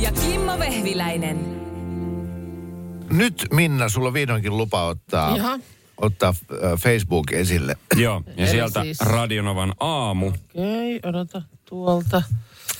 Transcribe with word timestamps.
Ja 0.00 0.12
Kimmo 0.12 0.58
Vehviläinen. 0.58 1.60
Nyt 3.12 3.46
Minna, 3.52 3.88
sulla 3.88 4.08
on 4.08 4.14
vihdoinkin 4.14 4.56
lupa 4.56 4.82
ottaa, 4.86 5.36
Jaha. 5.36 5.58
ottaa 5.96 6.28
äh, 6.52 6.78
Facebook 6.78 7.32
esille. 7.32 7.76
Joo, 7.96 8.22
ja 8.26 8.32
Eli 8.36 8.46
sieltä 8.50 8.82
siis- 8.82 9.00
Radionovan 9.00 9.74
aamu. 9.80 10.26
Okei, 10.26 11.00
odota 11.02 11.42
tuolta. 11.64 12.22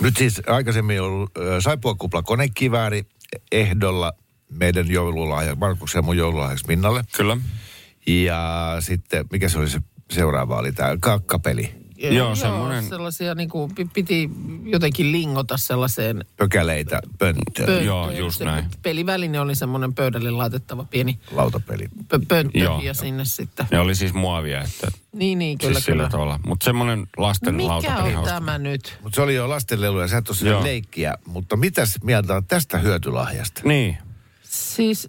Nyt 0.00 0.16
siis 0.16 0.42
aikaisemmin 0.46 1.00
on 1.00 1.06
ollut 1.06 1.30
äh, 1.38 1.44
Saippuakupla 1.60 2.22
konekivääri 2.22 3.06
ehdolla 3.52 4.12
meidän 4.50 4.90
joululahja, 4.90 5.54
Markuksen 5.54 5.98
ja 5.98 6.02
mun 6.02 6.16
joululahjaksi 6.16 6.66
Minnalle. 6.68 7.04
Kyllä. 7.16 7.36
Ja 8.06 8.76
sitten, 8.80 9.26
mikä 9.32 9.48
se 9.48 9.58
oli 9.58 9.70
se 9.70 9.80
seuraava, 10.10 10.58
oli 10.58 10.72
tämä 10.72 10.96
kakkapeli. 11.00 11.79
Joo, 12.00 12.34
semmonen- 12.34 12.84
Sellaisia 12.88 13.34
niin 13.34 13.48
kuin, 13.48 13.72
piti 13.94 14.30
jotenkin 14.64 15.12
lingota 15.12 15.56
sellaiseen 15.56 16.24
Pökäleitä, 16.36 17.00
pönttöön, 17.18 17.66
pönttöön. 17.66 17.84
Joo, 17.86 18.10
just 18.10 18.38
Se 18.38 18.44
näin. 18.44 18.64
Peliväline 18.82 19.40
oli 19.40 19.54
semmoinen 19.54 19.94
pöydälle 19.94 20.30
laitettava 20.30 20.84
pieni 20.84 21.18
lautapeli. 21.30 21.84
pö- 22.14 22.24
pönttö 22.28 22.58
Joo. 22.58 22.80
ja 22.80 22.94
sinne 22.94 23.24
sitten. 23.24 23.66
Ne 23.70 23.80
oli 23.80 23.94
siis 23.94 24.14
muovia, 24.14 24.62
että 24.62 24.88
Niin, 25.12 25.38
niin, 25.38 25.58
kyllä, 25.58 25.74
siis 25.74 25.86
kyllä. 25.86 25.96
sillä 26.02 26.10
tavalla. 26.10 26.40
Mutta 26.46 26.64
semmoinen 26.64 27.06
lasten 27.16 27.54
Mikä 27.54 27.68
lautapeli 27.68 28.08
on 28.08 28.14
hauska. 28.14 28.34
tämä 28.34 28.58
nyt? 28.58 28.98
Mutta 29.02 29.16
se 29.16 29.22
oli 29.22 29.34
jo 29.34 29.48
lastenlelu 29.48 30.00
ja 30.00 30.08
sä 30.08 30.18
et 30.18 30.28
ole 30.28 30.36
sinne 30.36 30.50
Joo. 30.50 30.62
leikkiä. 30.64 31.14
Mutta 31.26 31.56
mitäs 31.56 31.98
mieltä 32.02 32.34
on 32.36 32.44
tästä 32.46 32.78
hyötylahjasta? 32.78 33.60
Niin. 33.64 33.98
Siis... 34.42 35.08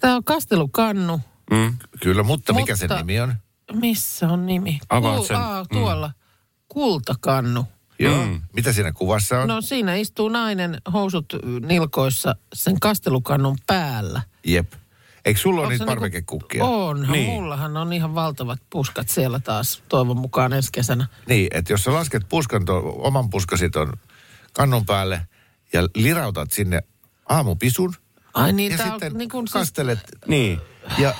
Tämä 0.00 0.16
on 0.16 0.24
kastelukannu. 0.24 1.20
Mm. 1.50 1.76
Kyllä, 2.02 2.22
mutta 2.22 2.52
mikä 2.52 2.76
sen 2.76 2.90
Mutta- 2.90 3.02
nimi 3.04 3.20
on? 3.20 3.34
Missä 3.72 4.28
on 4.28 4.46
nimi? 4.46 4.80
Avaat 4.88 5.18
Kul- 5.18 5.26
sen. 5.26 5.36
Aa, 5.36 5.64
tuolla. 5.72 6.10
Kultakannu. 6.68 7.66
Joo. 7.98 8.26
Mm. 8.26 8.40
Mitä 8.52 8.72
siinä 8.72 8.92
kuvassa 8.92 9.40
on? 9.40 9.48
No 9.48 9.60
siinä 9.60 9.94
istuu 9.94 10.28
nainen 10.28 10.80
housut 10.92 11.32
nilkoissa 11.66 12.34
sen 12.54 12.80
kastelukannun 12.80 13.56
päällä. 13.66 14.22
Jep. 14.46 14.72
Eikö 15.24 15.40
sulla 15.40 15.60
ole 15.60 15.68
niitä 15.68 15.84
niinku- 15.84 15.90
parvekekukkia? 15.94 16.64
Onhan, 16.64 17.12
Niin. 17.12 17.26
niin. 17.26 17.40
mullahan 17.40 17.76
on 17.76 17.92
ihan 17.92 18.14
valtavat 18.14 18.58
puskat 18.70 19.08
siellä 19.08 19.38
taas 19.40 19.82
toivon 19.88 20.16
mukaan 20.18 20.52
ensi 20.52 20.68
kesänä. 20.72 21.06
Niin, 21.28 21.48
että 21.50 21.72
jos 21.72 21.82
sä 21.84 21.92
lasket 21.92 22.28
puskan, 22.28 22.64
to, 22.64 22.78
oman 22.98 23.30
puskasi 23.30 23.70
ton 23.70 23.92
kannun 24.52 24.86
päälle 24.86 25.26
ja 25.72 25.88
lirautat 25.94 26.52
sinne 26.52 26.82
aamupisun 27.28 27.94
Ai 28.34 28.52
niin, 28.52 28.72
ja 28.72 28.78
tää 28.78 28.90
sitten 28.90 29.12
on 29.12 29.18
niin 29.18 29.28
kuin 29.30 29.46
siis 29.48 29.52
kastelet 29.52 29.98
Niin. 30.26 30.60
Ja 30.98 31.14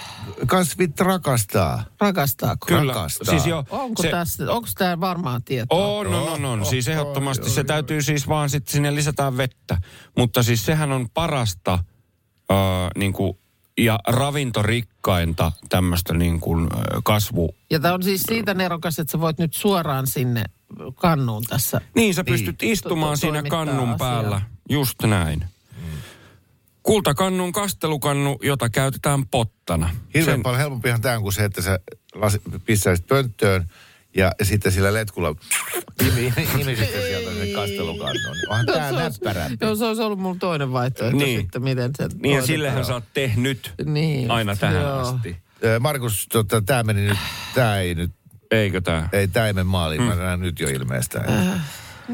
kasvit 0.46 1.00
rakastaa. 1.00 1.84
rakastaako? 2.00 2.66
Kyllä. 2.66 2.92
Rakastaa. 2.92 3.30
Siis 3.30 3.46
jo, 3.46 3.64
Onko, 3.70 4.02
se, 4.02 4.10
tässä, 4.10 4.52
onko 4.52 4.68
tämä 4.78 5.00
varmaa 5.00 5.40
tietoa? 5.44 5.86
On, 5.86 6.06
on, 6.06 6.28
on, 6.28 6.44
on. 6.44 6.66
Siis 6.66 6.88
ehdottomasti 6.88 7.50
se 7.50 7.64
täytyy 7.64 8.02
siis 8.02 8.28
vaan 8.28 8.50
sitten 8.50 8.72
sinne 8.72 8.94
lisätään 8.94 9.36
vettä. 9.36 9.78
Mutta 10.16 10.42
siis 10.42 10.66
sehän 10.66 10.92
on 10.92 11.08
parasta 11.14 11.72
äh, 11.72 12.56
niin 12.96 13.12
kuin, 13.12 13.38
ja 13.78 13.98
ravintorikkainta 14.08 15.52
tämmöistä 15.68 16.14
niin 16.14 16.40
kuin, 16.40 16.62
äh, 16.62 16.80
kasvu... 17.04 17.54
Ja 17.70 17.80
tämä 17.80 17.94
on 17.94 18.02
siis 18.02 18.22
siitä 18.22 18.54
nerokas, 18.54 18.98
että 18.98 19.12
sä 19.12 19.20
voit 19.20 19.38
nyt 19.38 19.54
suoraan 19.54 20.06
sinne 20.06 20.44
kannuun 20.94 21.44
tässä. 21.48 21.80
Niin, 21.94 22.14
sä 22.14 22.24
pystyt 22.24 22.62
istumaan 22.62 23.12
To- 23.12 23.16
siinä 23.16 23.32
toimittaa 23.32 23.58
kannun 23.58 23.88
asiaa. 23.88 23.98
päällä. 23.98 24.42
Just 24.70 25.02
näin. 25.02 25.44
Kultakannun 26.90 27.52
kastelukannu, 27.52 28.38
jota 28.42 28.68
käytetään 28.70 29.26
pottana. 29.26 29.90
Hirveän 30.14 30.36
Sen- 30.36 30.42
paljon 30.42 30.60
helpompihan 30.60 31.00
tämä 31.00 31.16
on 31.16 31.22
kuin 31.22 31.32
se, 31.32 31.44
että 31.44 31.62
sä 31.62 31.78
las, 32.14 32.38
pistäisit 32.64 33.06
pönttöön 33.06 33.66
ja 34.16 34.32
sitten 34.42 34.72
sillä 34.72 34.92
letkulla 34.94 35.34
imi- 36.02 36.40
imisit 36.60 36.90
sä 36.92 37.00
sieltä 37.00 37.30
sen 37.38 37.52
kastelukannon. 37.54 38.36
Onhan 38.48 38.66
Joo, 38.66 38.76
tämä 38.76 38.88
se 38.90 38.94
olisi- 39.04 39.20
näppärämpi. 39.24 39.64
Joo, 39.66 39.76
se 39.76 39.84
olisi 39.84 40.02
ollut 40.02 40.18
mun 40.18 40.38
toinen 40.38 40.72
vaihtoehto 40.72 41.16
Niin. 41.18 41.40
sitten, 41.40 41.62
miten 41.62 41.90
se 41.96 42.08
Niin 42.22 42.36
ja 42.36 42.46
sillehän 42.46 42.84
sä 42.84 42.94
oot 42.94 43.04
tehnyt 43.14 43.72
Niin, 43.84 44.30
aina 44.30 44.56
tähän 44.56 44.82
joo. 44.82 44.98
asti. 44.98 45.36
Ö, 45.64 45.80
Markus, 45.80 46.26
tota, 46.32 46.62
tämä 46.62 46.82
meni 46.82 47.00
nyt, 47.02 47.18
tämä 47.54 47.78
ei 47.78 47.94
nyt, 47.94 48.10
Eikö 48.50 48.80
tää? 48.80 49.08
ei 49.12 49.28
tämä 49.28 49.46
ei 49.46 49.52
mene 49.52 49.64
maaliin, 49.64 50.02
mä 50.02 50.14
näen 50.14 50.40
nyt 50.40 50.60
jo 50.60 50.68
ilmeestään. 50.68 51.62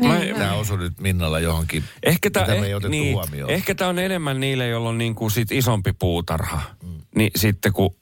Mä, 0.03 0.21
Tämä 0.39 0.53
osui 0.55 0.79
nyt 0.79 1.01
Minnalla 1.01 1.41
johonkin, 1.41 1.84
Ehkä 2.03 2.31
tämä 2.31 2.47
mitä 2.47 2.61
me 2.61 2.67
ei 2.67 2.75
otettu 2.75 2.91
niin, 2.91 3.15
huomioon. 3.15 3.51
ehkä 3.51 3.75
tää 3.75 3.89
on 3.89 3.99
enemmän 3.99 4.41
niille, 4.41 4.69
joilla 4.69 4.89
on 4.89 4.99
niin 4.99 5.15
kuin 5.15 5.31
sit 5.31 5.53
isompi 5.53 5.93
puutarha. 5.93 6.61
Mm. 6.83 7.01
Niin 7.17 7.31
sitten 7.37 7.73
kun 7.73 7.95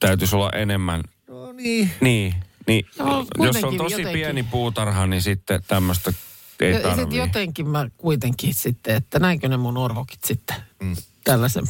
täytyisi 0.00 0.36
olla 0.36 0.50
enemmän, 0.50 1.00
No 1.28 1.52
niin. 1.52 1.90
niin, 2.00 2.34
niin 2.66 2.86
Joo, 2.98 3.26
jos 3.38 3.64
on 3.64 3.76
tosi 3.76 3.94
jotenkin. 3.94 4.12
pieni 4.12 4.42
puutarha, 4.42 5.06
niin 5.06 5.22
sitten 5.22 5.62
tämmöistä 5.68 6.12
ei 6.60 6.70
Ja, 6.72 6.76
ja 6.78 6.82
sitten 6.82 6.98
tarvii. 6.98 7.18
jotenkin 7.18 7.68
mä 7.68 7.86
kuitenkin 7.96 8.54
sitten, 8.54 8.96
että 8.96 9.18
näinkö 9.18 9.48
ne 9.48 9.56
mun 9.56 9.76
orvokit 9.76 10.24
sitten 10.24 10.56
mm. 10.82 10.96
tällaisen 11.24 11.64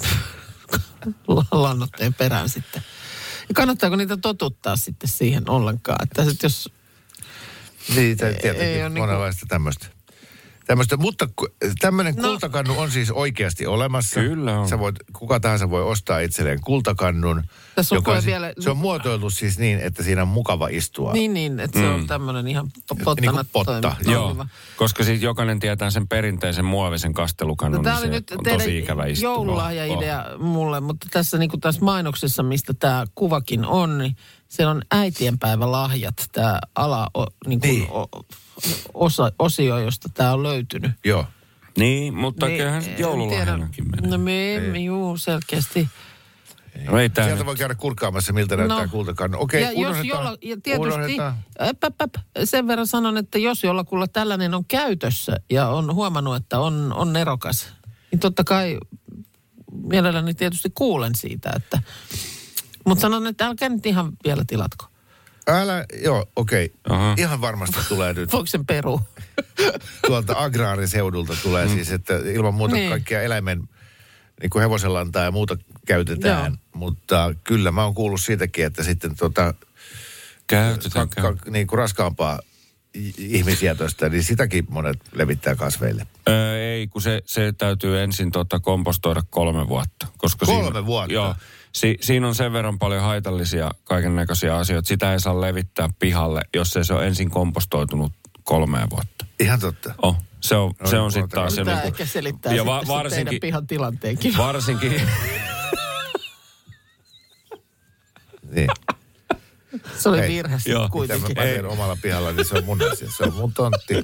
lannotteen 1.52 2.14
perään 2.14 2.48
sitten. 2.48 2.82
Ja 3.48 3.54
kannattaako 3.54 3.96
niitä 3.96 4.16
totuttaa 4.16 4.76
sitten 4.76 5.08
siihen 5.08 5.50
ollenkaan? 5.50 5.98
Että 6.02 6.24
sit 6.24 6.42
jos, 6.42 6.68
Niin, 7.96 8.16
tä- 8.16 8.28
ei 8.28 8.34
tietenkin 8.34 8.82
oo 8.82 8.88
niinku- 8.88 9.00
monenlaista 9.00 9.46
tämmöistä. 9.48 9.86
Tämmöistä, 10.66 10.96
mutta 10.96 11.28
tämmöinen 11.80 12.14
No. 12.16 12.22
kultakannu 12.28 12.78
on 12.80 12.90
siis 12.90 13.10
oikeasti 13.10 13.66
olemassa. 13.66 14.20
Kyllä 14.20 14.60
on. 14.60 14.68
Sä 14.68 14.78
voit, 14.78 14.96
kuka 15.12 15.40
tahansa 15.40 15.70
voi 15.70 15.82
ostaa 15.82 16.18
itselleen 16.20 16.60
kultakannun. 16.60 17.42
Tässä 17.74 17.94
on 17.94 17.96
joka 17.96 18.20
si- 18.20 18.26
vielä- 18.26 18.52
Se 18.60 18.70
on 18.70 18.76
muotoiltu 18.76 19.30
siis 19.30 19.58
niin, 19.58 19.78
että 19.80 20.02
siinä 20.02 20.22
on 20.22 20.28
mukava 20.28 20.68
istua. 20.68 21.12
niin 21.12 21.34
niin, 21.34 21.60
että 21.60 21.78
se 21.80 21.88
on 21.88 22.06
tämmöinen 22.06 22.48
ihan 22.48 22.70
pottana 22.88 23.14
Niin 23.20 23.30
kuin 23.30 23.46
potta, 23.52 23.80
toimi- 23.80 24.12
Joo, 24.12 24.46
koska 24.76 25.04
sitten 25.04 25.22
jokainen 25.26 25.60
tietää 25.60 25.90
sen 25.90 26.08
perinteisen 26.08 26.64
muovisen 26.64 27.14
kastelukannun, 27.14 27.76
No, 27.76 27.82
niin 27.82 27.84
tämä 27.84 27.96
se 28.00 28.06
oli 28.06 28.14
nyt 28.14 28.30
on 28.30 28.58
tosi 28.58 28.78
ikävä 28.78 29.06
istua. 29.06 29.30
joululahjaidea 29.30 30.24
mulle, 30.38 30.80
mutta 30.80 31.06
tässä, 31.10 31.38
niin 31.38 31.50
kuin 31.50 31.60
tässä 31.60 31.84
mainoksessa, 31.84 32.42
mistä 32.42 32.74
tämä 32.74 33.04
kuvakin 33.14 33.64
on, 33.64 33.98
niin 33.98 34.16
siellä 34.48 34.70
on 34.70 34.82
äitienpäivälahjat, 34.90 36.14
tämä 36.32 36.60
ala, 36.74 37.10
o, 37.18 37.26
niin 37.46 37.60
kuin 37.60 37.70
Niin. 37.70 37.90
O, 37.90 38.06
osa, 38.94 39.32
osio, 39.38 39.78
josta 39.78 40.08
tämä 40.14 40.32
on 40.32 40.42
löytynyt. 40.42 40.90
Joo. 41.04 41.26
Niin, 41.78 42.14
mutta 42.14 42.46
Niin, 42.46 42.58
kyllähän 42.58 42.84
joululahjanakin 42.98 43.90
menee. 43.90 44.10
No 44.10 44.18
me 44.18 44.54
emme, 44.54 44.78
juu, 44.78 45.16
selkeästi. 45.16 45.88
No 46.90 46.98
ei 46.98 47.10
tää 47.10 47.24
Sieltä 47.24 47.38
nyt- 47.40 47.46
voi 47.46 47.56
käydä 47.56 47.74
kurkkaamassa, 47.74 48.32
miltä 48.32 48.56
näyttää 48.56 48.88
kultakannu. 48.88 49.38
Okei, 49.40 49.62
ja 49.62 49.68
jos 49.72 49.78
unohdetaan. 49.78 50.06
jolla, 50.08 50.36
ja 50.42 50.56
tietysti, 50.62 50.94
unohdetaan. 50.94 51.34
äp, 51.62 51.84
äp, 51.84 52.00
äp, 52.02 52.14
sen 52.44 52.66
verran 52.66 52.86
sanon, 52.86 53.16
että 53.16 53.38
jos 53.38 53.64
jollakulla 53.64 54.08
tällainen 54.08 54.54
on 54.54 54.64
käytössä 54.64 55.36
ja 55.50 55.68
on 55.68 55.94
huomannut, 55.94 56.36
että 56.36 56.58
on, 56.58 56.92
on 56.92 57.12
nerokas, 57.12 57.68
niin 58.10 58.20
totta 58.20 58.44
kai 58.44 58.78
mielelläni 59.82 60.34
tietysti 60.34 60.70
kuulen 60.74 61.14
siitä, 61.14 61.52
että... 61.56 61.82
Mutta 62.86 63.02
sanon, 63.02 63.26
että 63.26 63.46
älkää 63.46 63.68
nyt 63.68 63.86
ihan 63.86 64.12
vielä 64.24 64.44
tilatko. 64.46 64.86
Älä, 65.46 65.84
joo, 66.02 66.26
okei. 66.36 66.72
Aha. 66.88 67.14
Ihan 67.18 67.40
varmasti 67.40 67.76
tulee 67.88 68.12
nyt 68.12 68.32
Voiko 68.32 68.46
sen 68.46 68.66
peru? 68.66 69.00
tuolta 70.06 70.34
agraariseudulta 70.36 71.36
tulee 71.42 71.68
siis, 71.68 71.90
että 71.92 72.14
ilman 72.14 72.54
muuta 72.54 72.74
Niin. 72.74 72.90
kaikkia 72.90 73.22
eläimen, 73.22 73.68
niin 74.42 74.50
kuin 74.50 74.60
hevosenlantaa 74.62 75.24
ja 75.24 75.30
muuta 75.30 75.56
käytetään. 75.86 76.52
Joo. 76.52 76.56
Mutta 76.74 77.34
kyllä 77.44 77.70
mä 77.72 77.84
oon 77.84 77.94
kuullut 77.94 78.20
siitäkin, 78.20 78.66
että 78.66 78.82
sitten 78.82 79.16
tota, 79.16 79.54
Käytetään, 80.46 81.08
ka, 81.08 81.22
ka, 81.34 81.50
niin 81.50 81.66
kuin 81.66 81.78
raskaampaa 81.78 82.38
i- 82.94 83.14
ihmisjätöstä, 83.18 84.08
niin 84.08 84.22
sitäkin 84.24 84.66
monet 84.68 84.98
levittää 85.12 85.54
kasveille. 85.54 86.06
Öö, 86.28 86.58
ei, 86.72 86.86
kun 86.86 87.02
se, 87.02 87.22
se 87.26 87.52
täytyy 87.58 88.00
ensin 88.00 88.30
tota 88.30 88.60
kompostoida 88.60 89.22
kolme 89.30 89.68
vuotta. 89.68 90.06
Koska 90.16 90.46
Kolme 90.46 90.64
siinä, 90.64 90.86
vuotta? 90.86 91.12
Joo. 91.12 91.34
Si, 91.72 91.98
siinä 92.00 92.28
on 92.28 92.34
sen 92.34 92.52
verran 92.52 92.78
paljon 92.78 93.02
haitallisia 93.02 93.70
kaiken 93.84 94.16
näköisiä 94.16 94.56
asioita. 94.56 94.88
Sitä 94.88 95.12
ei 95.12 95.20
saa 95.20 95.40
levittää 95.40 95.88
pihalle, 95.98 96.40
jos 96.54 96.76
ei 96.76 96.84
se 96.84 96.94
ole 96.94 97.06
ensin 97.06 97.30
kompostoitunut 97.30 98.12
kolmeen 98.44 98.90
vuotta. 98.90 99.26
Ihan 99.40 99.60
totta. 99.60 99.94
Oh, 100.02 100.16
se 100.40 100.56
on, 100.56 100.72
No 100.80 100.86
se 100.88 100.96
niin, 100.96 101.02
on 101.02 101.12
sitten 101.12 101.28
taas 101.28 101.54
se 101.54 101.64
Tämä 101.64 101.70
niinku- 101.76 101.86
ehkä 101.88 102.06
selittää 102.06 102.52
ja 102.54 102.66
va- 102.66 102.82
varsinkin, 102.88 103.24
teidän 103.26 103.40
pihan 103.40 103.66
tilanteenkin. 103.66 104.36
varsinkin, 104.36 105.02
Niin. 108.50 108.68
Se 109.98 110.08
oli 110.08 110.18
Hei, 110.18 110.28
virhe 110.28 110.52
joo. 110.66 110.84
sitten 110.84 111.00
Mitä 111.00 111.14
mä 111.14 111.26
kuitenkin. 111.34 111.66
omalla 111.66 111.96
pihalla, 112.02 112.32
niin 112.32 112.44
se 112.44 112.54
on 112.58 112.64
mun 112.64 112.92
asia. 112.92 113.08
Se 113.16 113.24
on 113.24 113.34
mun 113.34 113.52
tontti. 113.52 113.94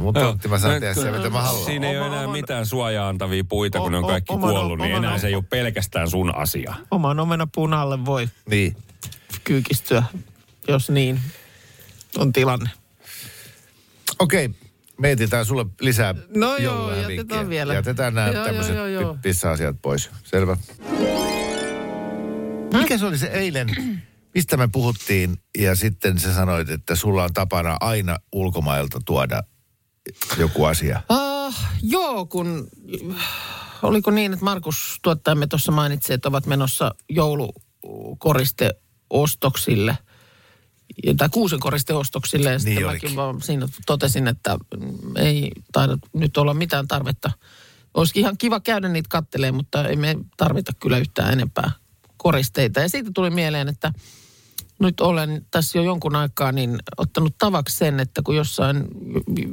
Mun 0.00 0.14
tontti 0.14 0.48
mä 0.48 0.58
saan 0.58 0.72
tehdä 0.80 0.94
Nyt, 0.94 1.02
se, 1.04 1.10
mitä 1.10 1.30
mä 1.30 1.42
haluan. 1.42 1.64
Siinä 1.64 1.90
ei 1.90 1.96
ole 1.98 2.06
Oma- 2.06 2.14
enää 2.14 2.24
oman- 2.24 2.36
mitään 2.38 2.66
suojaa 2.66 3.08
antavia 3.08 3.44
puita, 3.44 3.78
kun 3.78 3.92
ne 3.92 3.98
on 3.98 4.06
kaikki 4.06 4.32
oman- 4.32 4.50
kuollut, 4.50 4.78
niin 4.78 4.94
oman- 4.94 5.04
enää 5.04 5.18
se 5.18 5.26
ei 5.26 5.34
ole 5.34 5.44
pelkästään 5.50 6.10
sun 6.10 6.34
asia. 6.34 6.74
Oman 6.90 7.20
omena 7.20 7.48
punalle 7.54 8.04
voi 8.04 8.28
Niin. 8.50 8.76
kyykistyä, 9.44 10.02
jos 10.68 10.90
niin 10.90 11.20
on 12.18 12.32
tilanne. 12.32 12.70
Okei, 14.18 14.50
me 14.98 15.10
etsitään 15.10 15.44
sulle 15.46 15.66
lisää 15.80 16.14
No 16.36 16.56
joo, 16.56 16.88
jätetään 16.90 17.08
vinkkejä. 17.18 17.48
vielä. 17.48 17.74
Jätetään 17.74 18.14
nämä 18.14 18.28
Joo, 18.28 18.44
tämmöiset 18.44 18.76
joo, 18.76 18.86
joo, 18.86 19.02
joo. 19.02 19.16
pissa-asiat 19.22 19.76
pois. 19.82 20.10
Selvä. 20.24 20.56
Mikä 22.78 22.98
se 22.98 23.06
oli 23.06 23.18
se 23.18 23.26
eilen, 23.26 23.68
mistä 24.34 24.56
me 24.56 24.68
puhuttiin 24.72 25.36
ja 25.58 25.74
sitten 25.74 26.18
sä 26.18 26.34
sanoit, 26.34 26.70
että 26.70 26.94
sulla 26.94 27.24
on 27.24 27.32
tapana 27.34 27.76
aina 27.80 28.16
ulkomailta 28.32 28.98
tuoda 29.04 29.42
joku 30.38 30.64
asia. 30.64 31.02
Uh, 31.10 31.54
joo, 31.82 32.26
kun 32.26 32.68
oliko 33.82 34.10
niin, 34.10 34.32
että 34.32 34.44
Markus 34.44 34.98
tuottajamme 35.02 35.46
tuossa 35.46 35.72
mainitsi, 35.72 36.12
että 36.12 36.28
ovat 36.28 36.46
menossa 36.46 36.94
joulukoristeostoksille. 37.08 39.98
Tai 41.16 41.28
kuusen 41.28 41.60
koristeostoksille. 41.60 42.52
Ja 42.52 42.58
sitten 42.58 42.74
Niin 42.74 42.86
mäkin 42.86 43.16
vaan 43.16 43.42
siinä 43.42 43.68
totesin, 43.86 44.28
että 44.28 44.58
ei 45.16 45.52
taida 45.72 45.98
nyt 46.12 46.36
olla 46.36 46.54
mitään 46.54 46.88
tarvetta. 46.88 47.30
Olisikin 47.94 48.20
ihan 48.20 48.38
kiva 48.38 48.60
käydä 48.60 48.88
niitä 48.88 49.08
kattelee, 49.08 49.52
mutta 49.52 49.88
ei 49.88 49.96
me 49.96 50.16
tarvita 50.36 50.72
kyllä 50.80 50.98
yhtään 50.98 51.32
enempää 51.32 51.70
koristeita. 52.16 52.80
Ja 52.80 52.88
siitä 52.88 53.10
tuli 53.14 53.30
mieleen, 53.30 53.68
että 53.68 53.92
nyt 54.80 55.00
olen 55.00 55.46
tässä 55.50 55.78
jo 55.78 55.84
jonkun 55.84 56.16
aikaa 56.16 56.52
niin 56.52 56.78
ottanut 56.96 57.34
tavaksi 57.38 57.76
sen, 57.76 58.00
että 58.00 58.22
kun 58.24 58.36
jossain, 58.36 58.84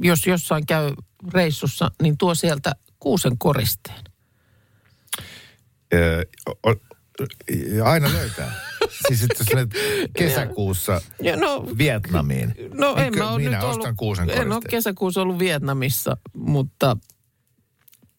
jos 0.04 0.28
jossain 0.28 0.66
käy 0.66 0.94
reissussa, 1.34 1.92
niin 2.02 2.18
tuo 2.18 2.36
sieltä 2.36 2.76
kuusen 3.00 3.38
koristeen. 3.38 4.04
Öö, 5.94 6.24
o- 6.68 6.88
aina 7.84 8.14
löytää. 8.14 8.52
siis 9.08 9.24
että 9.24 9.36
jos 9.40 9.54
menet 9.54 9.70
kesäkuussa 10.18 11.02
Ja 11.22 11.36
no, 11.38 11.66
Vietnamiin. 11.78 12.56
no 12.74 12.96
en 12.96 13.18
mä 13.18 13.30
ole 13.30 13.38
minä 13.44 13.58
nyt 13.58 13.64
ostan 13.64 13.86
ollut, 13.86 13.98
kuusen 13.98 14.30
en 14.30 14.38
ole 14.38 14.44
koristeen. 14.48 14.70
kesäkuussa 14.70 15.22
ollut 15.22 15.40
Vietnamissa, 15.40 16.18
mutta 16.34 16.98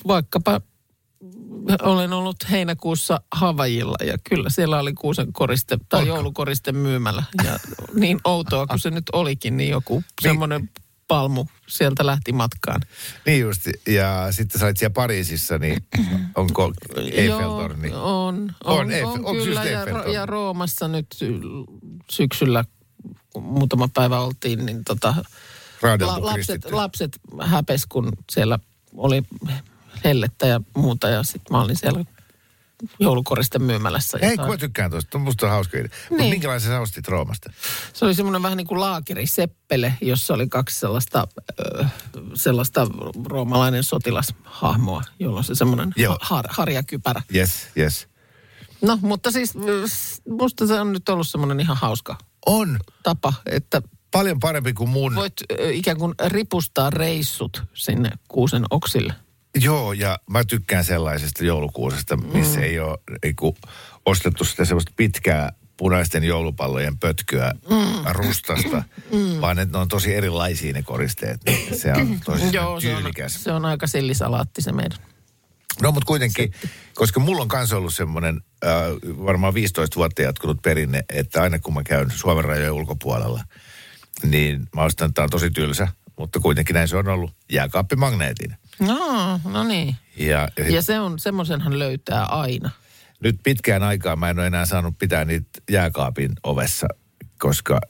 vaikkapa 0.06 0.60
olen 1.82 2.12
ollut 2.12 2.36
heinäkuussa 2.50 3.20
Havajilla 3.32 3.96
ja 4.06 4.18
kyllä 4.30 4.50
siellä 4.50 4.78
oli 4.78 4.92
kuusen 4.92 5.32
koriste 5.32 5.78
tai 5.88 6.00
Oliko? 6.00 6.14
joulukoriste 6.16 6.72
myymällä. 6.72 7.22
Ja 7.44 7.58
niin 7.94 8.20
outoa 8.24 8.66
kuin 8.66 8.80
se 8.80 8.90
nyt 8.90 9.04
olikin, 9.12 9.56
niin 9.56 9.70
joku 9.70 10.02
semmoinen 10.22 10.70
palmu 11.08 11.46
sieltä 11.68 12.06
lähti 12.06 12.32
matkaan. 12.32 12.80
Niin 13.26 13.40
justi. 13.40 13.72
Ja 13.86 14.26
sitten 14.30 14.60
sä 14.60 14.66
olit 14.66 14.76
siellä 14.76 14.92
Pariisissa, 14.94 15.58
niin 15.58 15.86
onko 16.34 16.72
Eiffeltorni? 17.12 17.88
Joo, 17.90 18.26
on. 18.26 18.52
On, 18.64 18.78
On, 18.80 18.90
Eiffel- 18.90 19.24
on, 19.24 19.36
kyllä. 19.36 19.60
just 19.60 19.70
Ja, 19.70 19.78
Eiffeltorni? 19.80 20.14
ja 20.14 20.26
Roomassa 20.26 20.88
nyt 20.88 21.06
sy- 21.14 21.40
syksyllä, 22.10 22.64
kun 23.32 23.42
muutama 23.42 23.88
päivä 23.94 24.20
oltiin, 24.20 24.66
niin 24.66 24.84
tota, 24.84 25.14
Raadeltu 25.82 26.12
lapset, 26.12 26.32
kristitty. 26.34 26.70
lapset 26.72 27.18
häpes, 27.40 27.86
kun 27.86 28.12
siellä 28.32 28.58
oli 28.96 29.22
hellettä 30.04 30.46
ja 30.46 30.60
muuta. 30.76 31.08
Ja 31.08 31.22
sitten 31.22 31.56
mä 31.56 31.62
olin 31.62 31.76
siellä 31.76 32.04
joulukoristen 33.00 33.62
myymälässä. 33.62 34.18
Ei, 34.22 34.36
kun 34.36 34.48
mä 34.48 34.56
tykkään 34.56 34.90
tuosta. 34.90 35.18
Musta 35.18 35.46
on 35.46 35.52
hauska 35.52 35.78
idea. 35.78 35.88
Mutta 36.10 36.22
Niin. 36.22 36.30
minkälaisen 36.34 36.70
sä 36.72 36.80
ostit 36.80 37.08
Roomasta? 37.08 37.52
Se 37.92 38.04
oli 38.04 38.14
semmoinen 38.14 38.42
vähän 38.42 38.56
niin 38.56 38.66
kuin 38.66 38.80
laakeriseppele, 38.80 39.94
jossa 40.00 40.34
oli 40.34 40.48
kaksi 40.48 40.78
sellaista, 40.80 41.28
ö, 41.60 41.84
sellaista 42.34 42.86
roomalainen 43.26 43.84
sotilashahmoa, 43.84 45.02
jolla 45.18 45.38
on 45.38 45.44
se 45.44 45.54
semmoinen 45.54 45.92
Joo. 45.96 46.18
har, 46.20 46.44
harjakypärä. 46.50 47.22
Yes, 47.34 47.68
yes. 47.78 48.08
No, 48.82 48.98
mutta 49.02 49.30
siis 49.30 49.54
musta 50.28 50.66
se 50.66 50.80
on 50.80 50.92
nyt 50.92 51.08
ollut 51.08 51.28
semmoinen 51.28 51.60
ihan 51.60 51.76
hauska 51.76 52.16
On. 52.46 52.78
tapa, 53.02 53.32
että 53.46 53.82
Paljon 54.10 54.40
parempi 54.40 54.72
kuin 54.72 54.90
mun. 54.90 55.14
voit 55.14 55.32
ikään 55.72 55.96
kuin 55.98 56.14
ripustaa 56.26 56.90
reissut 56.90 57.62
sinne 57.74 58.10
kuusen 58.28 58.64
oksille. 58.70 59.14
Joo, 59.54 59.92
ja 59.92 60.18
mä 60.30 60.44
tykkään 60.44 60.84
sellaisesta 60.84 61.44
joulukuusesta, 61.44 62.16
missä 62.16 62.58
mm. 62.58 62.64
ei 62.64 62.80
ole 62.80 62.98
ei 63.22 63.34
kun, 63.34 63.54
ostettu 64.06 64.44
sitä 64.44 64.64
semmoista 64.64 64.92
pitkää 64.96 65.52
punaisten 65.76 66.24
joulupallojen 66.24 66.98
pötkyä 66.98 67.52
mm. 67.70 68.12
rustasta, 68.12 68.82
mm. 69.12 69.40
vaan 69.40 69.58
että 69.58 69.78
ne 69.78 69.82
on 69.82 69.88
tosi 69.88 70.14
erilaisia 70.14 70.72
ne 70.72 70.82
koristeet. 70.82 71.40
Se 71.72 71.92
on 71.92 72.20
tosi 72.24 72.44
Joo, 72.52 72.80
se 72.80 72.94
on, 72.94 73.02
tyylikäs. 73.02 73.44
se 73.44 73.52
on 73.52 73.64
aika 73.64 73.86
sillisalaatti 73.86 74.62
se 74.62 74.72
meidän. 74.72 74.98
No 75.82 75.92
mutta 75.92 76.06
kuitenkin, 76.06 76.52
koska 76.94 77.20
mulla 77.20 77.42
on 77.42 77.48
kanssa 77.48 77.76
ollut 77.76 77.94
semmoinen 77.94 78.40
äh, 78.66 78.70
varmaan 79.24 79.54
15 79.54 79.96
vuotta 79.96 80.22
jatkunut 80.22 80.62
perinne, 80.62 81.04
että 81.08 81.42
aina 81.42 81.58
kun 81.58 81.74
mä 81.74 81.82
käyn 81.82 82.10
Suomen 82.10 82.44
rajojen 82.44 82.72
ulkopuolella, 82.72 83.44
niin 84.22 84.68
mä 84.74 84.82
ostan, 84.82 85.06
että 85.06 85.14
tämä 85.14 85.24
on 85.24 85.30
tosi 85.30 85.50
tylsä, 85.50 85.88
mutta 86.18 86.40
kuitenkin 86.40 86.74
näin 86.74 86.88
se 86.88 86.96
on 86.96 87.08
ollut 87.08 87.30
jääkaappimagneetin. 87.52 88.56
No, 88.80 89.40
no 89.44 89.64
niin. 89.64 89.96
Ja, 90.16 90.48
ja, 90.70 90.82
se 90.82 91.00
on, 91.00 91.18
semmoisenhan 91.18 91.78
löytää 91.78 92.24
aina. 92.24 92.70
nyt 93.20 93.36
pitkään 93.42 93.82
aikaa 93.82 94.16
mä 94.16 94.30
en 94.30 94.38
ole 94.38 94.46
enää 94.46 94.66
saanut 94.66 94.98
pitää 94.98 95.24
niitä 95.24 95.60
jääkaapin 95.70 96.32
ovessa, 96.42 96.86
koska 97.38 97.80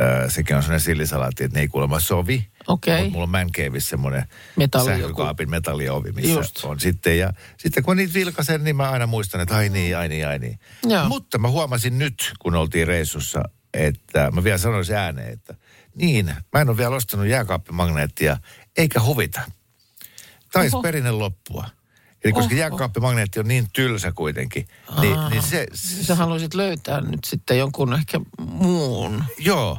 ää, 0.00 0.30
sekin 0.30 0.56
on 0.56 0.62
sellainen 0.62 0.80
sillisalaatti, 0.84 1.44
että 1.44 1.58
ne 1.58 1.60
ei 1.60 1.68
kuulemma 1.68 2.00
sovi. 2.00 2.46
Okei. 2.66 3.02
Mut 3.04 3.12
Mulla 3.12 3.22
on 3.24 3.30
Man 3.30 3.50
Caveissa 3.52 3.90
semmoinen 3.90 4.24
Metalli 4.56 4.90
joku. 4.90 5.00
sähkökaapin 5.02 5.50
metalliovi, 5.50 6.12
missä 6.12 6.32
Just. 6.32 6.64
on 6.64 6.80
sitten. 6.80 7.18
Ja 7.18 7.32
sitten 7.56 7.82
kun 7.82 7.96
niitä 7.96 8.14
vilkasen, 8.14 8.64
niin 8.64 8.76
mä 8.76 8.90
aina 8.90 9.06
muistan, 9.06 9.40
että 9.40 9.56
ai 9.56 9.68
niin, 9.68 9.96
ai 9.98 10.08
niin, 10.08 10.28
ai 10.28 10.38
niin. 10.38 10.58
Joo. 10.86 11.08
Mutta 11.08 11.38
mä 11.38 11.48
huomasin 11.48 11.98
nyt, 11.98 12.32
kun 12.38 12.54
oltiin 12.54 12.86
reissussa, 12.86 13.42
että 13.74 14.30
mä 14.30 14.44
vielä 14.44 14.58
sanoisin 14.58 14.96
ääneen, 14.96 15.32
että 15.32 15.54
niin, 15.94 16.26
mä 16.52 16.60
en 16.60 16.68
ole 16.68 16.76
vielä 16.76 16.96
ostanut 16.96 17.26
jääkaappimagneettia, 17.26 18.36
eikä 18.76 19.00
huvita. 19.02 19.40
Taisi 20.52 20.76
Oho. 20.76 20.82
perinne 20.82 21.10
loppua. 21.10 21.64
Eli 22.24 22.32
koska 22.32 22.54
Oho. 22.54 22.60
jääkaappimagneetti 22.60 23.40
on 23.40 23.48
niin 23.48 23.68
tylsä 23.72 24.12
kuitenkin, 24.12 24.68
niin, 25.00 25.16
niin 25.30 25.42
se, 25.42 25.66
Sä 25.74 26.14
haluaisit 26.14 26.54
löytää 26.54 27.00
nyt 27.00 27.24
sitten 27.26 27.58
jonkun 27.58 27.94
ehkä 27.94 28.20
muun. 28.40 29.24
joo, 29.38 29.78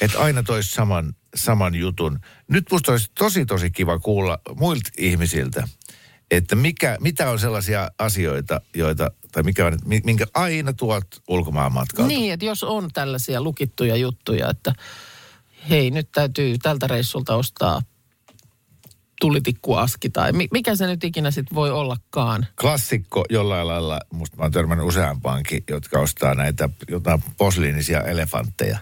että 0.00 0.18
aina 0.20 0.42
tois 0.42 0.70
saman, 0.70 1.14
saman 1.34 1.74
jutun. 1.74 2.18
Nyt 2.48 2.64
musta 2.72 2.92
olisi 2.92 3.10
tosi 3.18 3.46
tosi 3.46 3.70
kiva 3.70 3.98
kuulla 3.98 4.38
muilta 4.56 4.90
ihmisiltä, 4.98 5.68
että 6.30 6.54
mikä, 6.56 6.96
mitä 7.00 7.30
on 7.30 7.38
sellaisia 7.38 7.90
asioita, 7.98 8.60
joita, 8.74 9.10
tai 9.32 9.42
mikä 9.42 9.66
on, 9.66 9.78
mi- 9.84 10.00
minkä 10.04 10.26
aina 10.34 10.72
tuot 10.72 11.06
ulkomaan 11.28 11.72
matkalta. 11.72 12.08
Niin, 12.08 12.32
että 12.32 12.46
jos 12.46 12.62
on 12.62 12.90
tällaisia 12.92 13.42
lukittuja 13.42 13.96
juttuja, 13.96 14.50
että 14.50 14.72
hei, 15.70 15.90
nyt 15.90 16.08
täytyy 16.12 16.58
tältä 16.58 16.86
reissulta 16.86 17.34
ostaa 17.36 17.82
tulitikkuaski 19.22 20.10
tai 20.10 20.32
mi- 20.32 20.48
mikä 20.52 20.76
se 20.76 20.86
nyt 20.86 21.04
ikinä 21.04 21.30
sitten 21.30 21.54
voi 21.54 21.70
ollakaan. 21.70 22.46
Klassikko 22.60 23.24
jollain 23.30 23.68
lailla, 23.68 24.00
musta 24.12 24.36
mä 24.36 24.42
oon 24.42 24.52
törmännyt 24.52 24.86
useampaankin, 24.86 25.64
jotka 25.70 26.00
ostaa 26.00 26.34
näitä 26.34 26.68
jotain 26.90 27.22
posliinisia 27.38 28.00
elefantteja. 28.00 28.78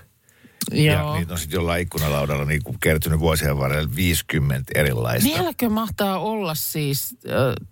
Ja 0.73 0.92
Joo. 0.92 1.16
niitä 1.16 1.32
on 1.32 1.38
sitten 1.38 1.59
jollain 1.59 1.82
ikkunalaudalla 1.82 2.44
niin 2.44 2.62
kuin 2.64 2.76
kertynyt 2.80 3.20
vuosien 3.20 3.59
varrella 3.59 3.90
50 3.97 4.73
erilaista. 4.75 5.28
Vieläkö 5.35 5.68
mahtaa 5.68 6.18
olla 6.18 6.54
siis 6.54 7.16
äh, 7.26 7.66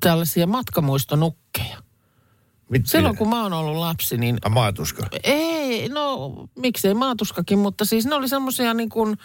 tällaisia 0.00 0.46
matkamuistonukkeja? 0.46 1.76
Mit, 2.70 2.86
Silloin 2.86 3.16
kun 3.16 3.28
mä 3.28 3.42
oon 3.42 3.52
ollut 3.52 3.76
lapsi, 3.76 4.16
niin 4.16 4.38
A, 4.44 4.48
maatuska. 4.48 5.06
ei, 5.22 5.88
no 5.88 6.30
miksei 6.58 6.94
maatuskakin, 6.94 7.58
mutta 7.58 7.84
siis 7.84 8.06
ne 8.06 8.14
oli 8.14 8.28
semmoisia 8.28 8.74
niin 8.74 8.88
kuin 8.88 9.16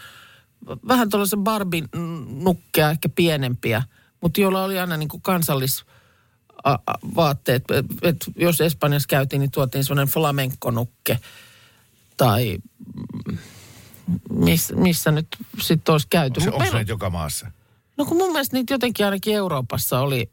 vähän 0.87 1.09
tuollaisen 1.09 1.43
Barbin 1.43 1.89
nukkeja, 2.27 2.89
ehkä 2.89 3.09
pienempiä, 3.09 3.83
mutta 4.21 4.41
joilla 4.41 4.63
oli 4.63 4.79
aina 4.79 4.97
niin 4.97 5.09
kuin 5.09 5.21
kansallis 5.21 5.85
vaatteet. 7.15 7.63
Et, 7.71 7.85
et, 8.01 8.17
jos 8.35 8.61
Espanjassa 8.61 9.07
käytiin, 9.07 9.39
niin 9.39 9.51
tuotiin 9.51 9.83
semmoinen 9.83 10.13
flamenco-nukke. 10.13 11.19
Tai 12.17 12.57
miss, 14.29 14.73
missä 14.75 15.11
nyt 15.11 15.27
sitten 15.61 15.91
olisi 15.91 16.07
käyty. 16.09 16.39
Se, 16.39 16.45
Mut 16.45 16.53
onko 16.53 16.63
meillä- 16.63 16.77
näitä 16.77 16.91
joka 16.91 17.09
maassa? 17.09 17.51
No 17.97 18.05
kun 18.05 18.17
mun 18.17 18.31
mielestä 18.31 18.55
niitä 18.55 18.73
jotenkin 18.73 19.05
ainakin 19.05 19.35
Euroopassa 19.35 19.99
oli, 19.99 20.31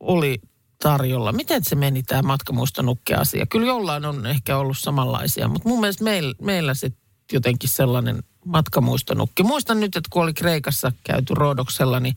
oli 0.00 0.38
tarjolla. 0.82 1.32
Miten 1.32 1.64
se 1.64 1.74
meni 1.74 2.02
tämä 2.02 2.22
matkamuistonukke-asia? 2.22 3.46
Kyllä 3.46 3.66
jollain 3.66 4.04
on 4.04 4.26
ehkä 4.26 4.56
ollut 4.56 4.78
samanlaisia, 4.78 5.48
mutta 5.48 5.68
mun 5.68 5.80
mielestä 5.80 6.04
meillä, 6.04 6.34
meillä 6.42 6.74
sitten 6.74 7.02
jotenkin 7.32 7.70
sellainen 7.70 8.22
matkamuistonukki. 8.44 9.42
Muistan 9.42 9.80
nyt, 9.80 9.96
että 9.96 10.08
kun 10.10 10.22
oli 10.22 10.34
Kreikassa 10.34 10.92
käyty 11.04 11.34
Rodoksella, 11.34 12.00
niin 12.00 12.16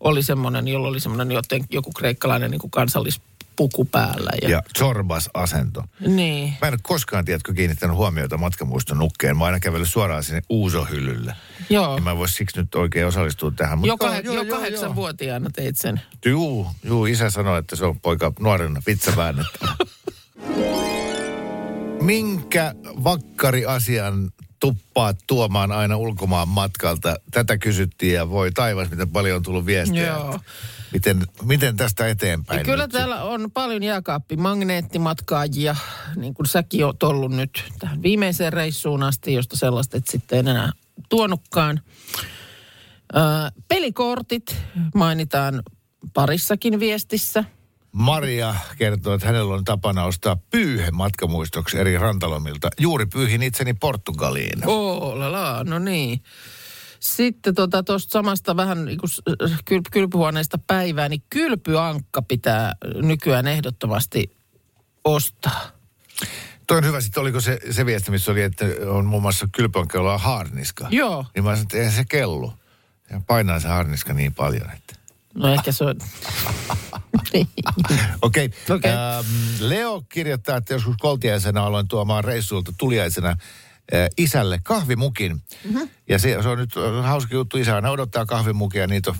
oli 0.00 0.22
semmoinen, 0.22 0.68
jolla 0.68 0.88
oli 0.88 1.00
semmoinen 1.00 1.32
joten, 1.32 1.64
joku 1.70 1.92
kreikkalainen 1.92 2.50
niin 2.50 2.60
kuin 2.60 2.70
puku 3.56 3.84
päällä. 3.84 4.30
Ja, 4.42 4.48
Ja 4.48 4.62
Zorbas 4.78 5.30
asento. 5.34 5.84
Niin. 6.06 6.54
Mä 6.60 6.68
en 6.68 6.74
ole 6.74 6.80
koskaan, 6.82 7.24
tiedätkö, 7.24 7.54
kiinnittänyt 7.54 7.96
huomiota 7.96 8.36
matkamuiston 8.36 8.98
nukkeen. 8.98 9.36
Mä 9.36 9.44
aina 9.44 9.60
kävellyt 9.60 9.88
suoraan 9.88 10.22
sinne 10.24 10.42
uusohyllylle. 10.48 11.34
Joo. 11.70 11.96
Ja 11.96 12.02
mä 12.02 12.10
en 12.10 12.18
voi 12.18 12.28
siksi 12.28 12.60
nyt 12.60 12.74
oikein 12.74 13.06
osallistua 13.06 13.50
tähän. 13.50 13.78
Mut 13.78 13.86
Jo, 13.86 13.96
joo, 14.00 14.34
jo 14.34 14.42
joo, 14.42 14.56
kahdeksanvuotiaana 14.56 15.50
teit 15.50 15.76
sen. 15.76 16.00
Juu, 16.24 16.66
juu, 16.84 17.06
isä 17.06 17.30
sanoi, 17.30 17.58
että 17.58 17.76
se 17.76 17.84
on 17.84 18.00
poika 18.00 18.32
nuorena 18.40 18.82
vitsaväännettävä. 18.86 19.76
Minkä 22.00 22.74
vakkari-asian 22.84 24.30
tuppaat 24.66 25.18
tuomaan 25.26 25.72
aina 25.72 25.96
ulkomaan 25.96 26.48
matkalta? 26.48 27.16
Tätä 27.30 27.58
kysyttiin 27.58 28.14
ja 28.14 28.30
voi 28.30 28.52
taivas, 28.52 28.90
miten 28.90 29.08
paljon 29.08 29.36
on 29.36 29.42
tullut 29.42 29.66
viestiä. 29.66 30.06
Joo. 30.06 30.40
Miten, 30.92 31.22
miten 31.42 31.76
tästä 31.76 32.08
eteenpäin? 32.08 32.58
Ja 32.58 32.64
kyllä 32.64 32.84
nyt 32.84 32.90
täällä 32.92 33.22
on 33.22 33.50
paljon 33.50 33.82
jääkaappi-magneettimatkaajia, 33.82 35.76
niin 36.16 36.34
kuin 36.34 36.46
säkin 36.46 36.84
oot 36.84 37.02
ollut 37.02 37.32
nyt 37.32 37.64
tähän 37.78 38.02
viimeiseen 38.02 38.52
reissuun 38.52 39.02
asti, 39.02 39.34
josta 39.34 39.56
sellaista 39.56 39.96
et 39.96 40.06
sitten 40.06 40.38
en 40.38 40.48
enää 40.48 40.72
tuonutkaan. 41.08 41.80
Ö, 43.16 43.20
pelikortit 43.68 44.56
mainitaan 44.94 45.62
parissakin 46.14 46.80
viestissä. 46.80 47.44
Maria 47.98 48.54
kertoo, 48.78 49.14
että 49.14 49.26
hänellä 49.26 49.54
on 49.54 49.64
tapana 49.64 50.04
ostaa 50.04 50.36
pyyhe 50.50 50.90
matkamuistoksi 50.90 51.78
eri 51.78 51.98
rantalomilta. 51.98 52.68
Juuri 52.80 53.06
pyyhin 53.06 53.42
itseni 53.42 53.74
Portugaliin. 53.74 54.66
Oh, 54.66 55.16
la 55.16 55.32
la, 55.32 55.64
no 55.64 55.78
niin. 55.78 56.22
Sitten 57.00 57.54
tuosta 57.54 57.82
tota, 57.82 57.98
samasta 57.98 58.56
vähän 58.56 58.84
niin 58.84 58.98
s- 59.08 59.22
kyl, 59.64 59.80
kylpyhuoneesta 59.92 60.58
päivää, 60.66 61.08
niin 61.08 61.22
kylpyankka 61.30 62.22
pitää 62.22 62.72
nykyään 62.94 63.46
ehdottomasti 63.46 64.36
ostaa. 65.04 65.60
Toi 66.66 66.78
on 66.78 66.84
hyvä. 66.84 67.00
Sitten 67.00 67.20
oliko 67.20 67.40
se, 67.40 67.58
se 67.70 67.86
viesti, 67.86 68.10
missä 68.10 68.32
oli, 68.32 68.42
että 68.42 68.64
on 68.86 69.04
muun 69.06 69.22
muassa 69.22 69.48
kylpyonkeilla 69.52 70.14
on 70.14 70.20
haarniska. 70.20 70.88
Joo. 70.90 71.26
Niin 71.34 71.44
mä 71.44 71.50
sanoin, 71.50 71.62
että 71.62 71.76
eihän 71.76 71.92
se 71.92 72.04
kellu. 72.04 72.52
Ja 73.10 73.20
painaa 73.26 73.60
se 73.60 73.68
haarniska 73.68 74.12
niin 74.12 74.34
paljon, 74.34 74.70
että... 74.70 74.95
No 75.36 75.48
ehkä 75.48 75.72
se 75.72 75.84
on... 75.84 75.96
Okei. 77.20 77.46
Okay. 78.22 78.50
Okei. 78.70 78.90
Ähm, 78.90 79.26
Leo 79.60 80.02
kirjoittaa, 80.08 80.56
että 80.56 80.74
joskus 80.74 80.94
koltiaisena 81.00 81.66
aloin 81.66 81.88
tuomaan 81.88 82.24
reissuilta 82.24 82.72
tuliaisena 82.78 83.28
äh, 83.28 83.36
isälle 84.16 84.60
kahvimukin. 84.62 85.42
Mm-hmm. 85.64 85.88
Ja 86.08 86.18
se, 86.18 86.42
se 86.42 86.48
on 86.48 86.58
nyt 86.58 86.74
hauska 87.02 87.34
juttu. 87.34 87.58
Isä 87.58 87.74
aina 87.74 87.90
odottaa 87.90 88.26
kahvimukia, 88.26 88.86
niitä 88.86 89.10
on 89.10 89.16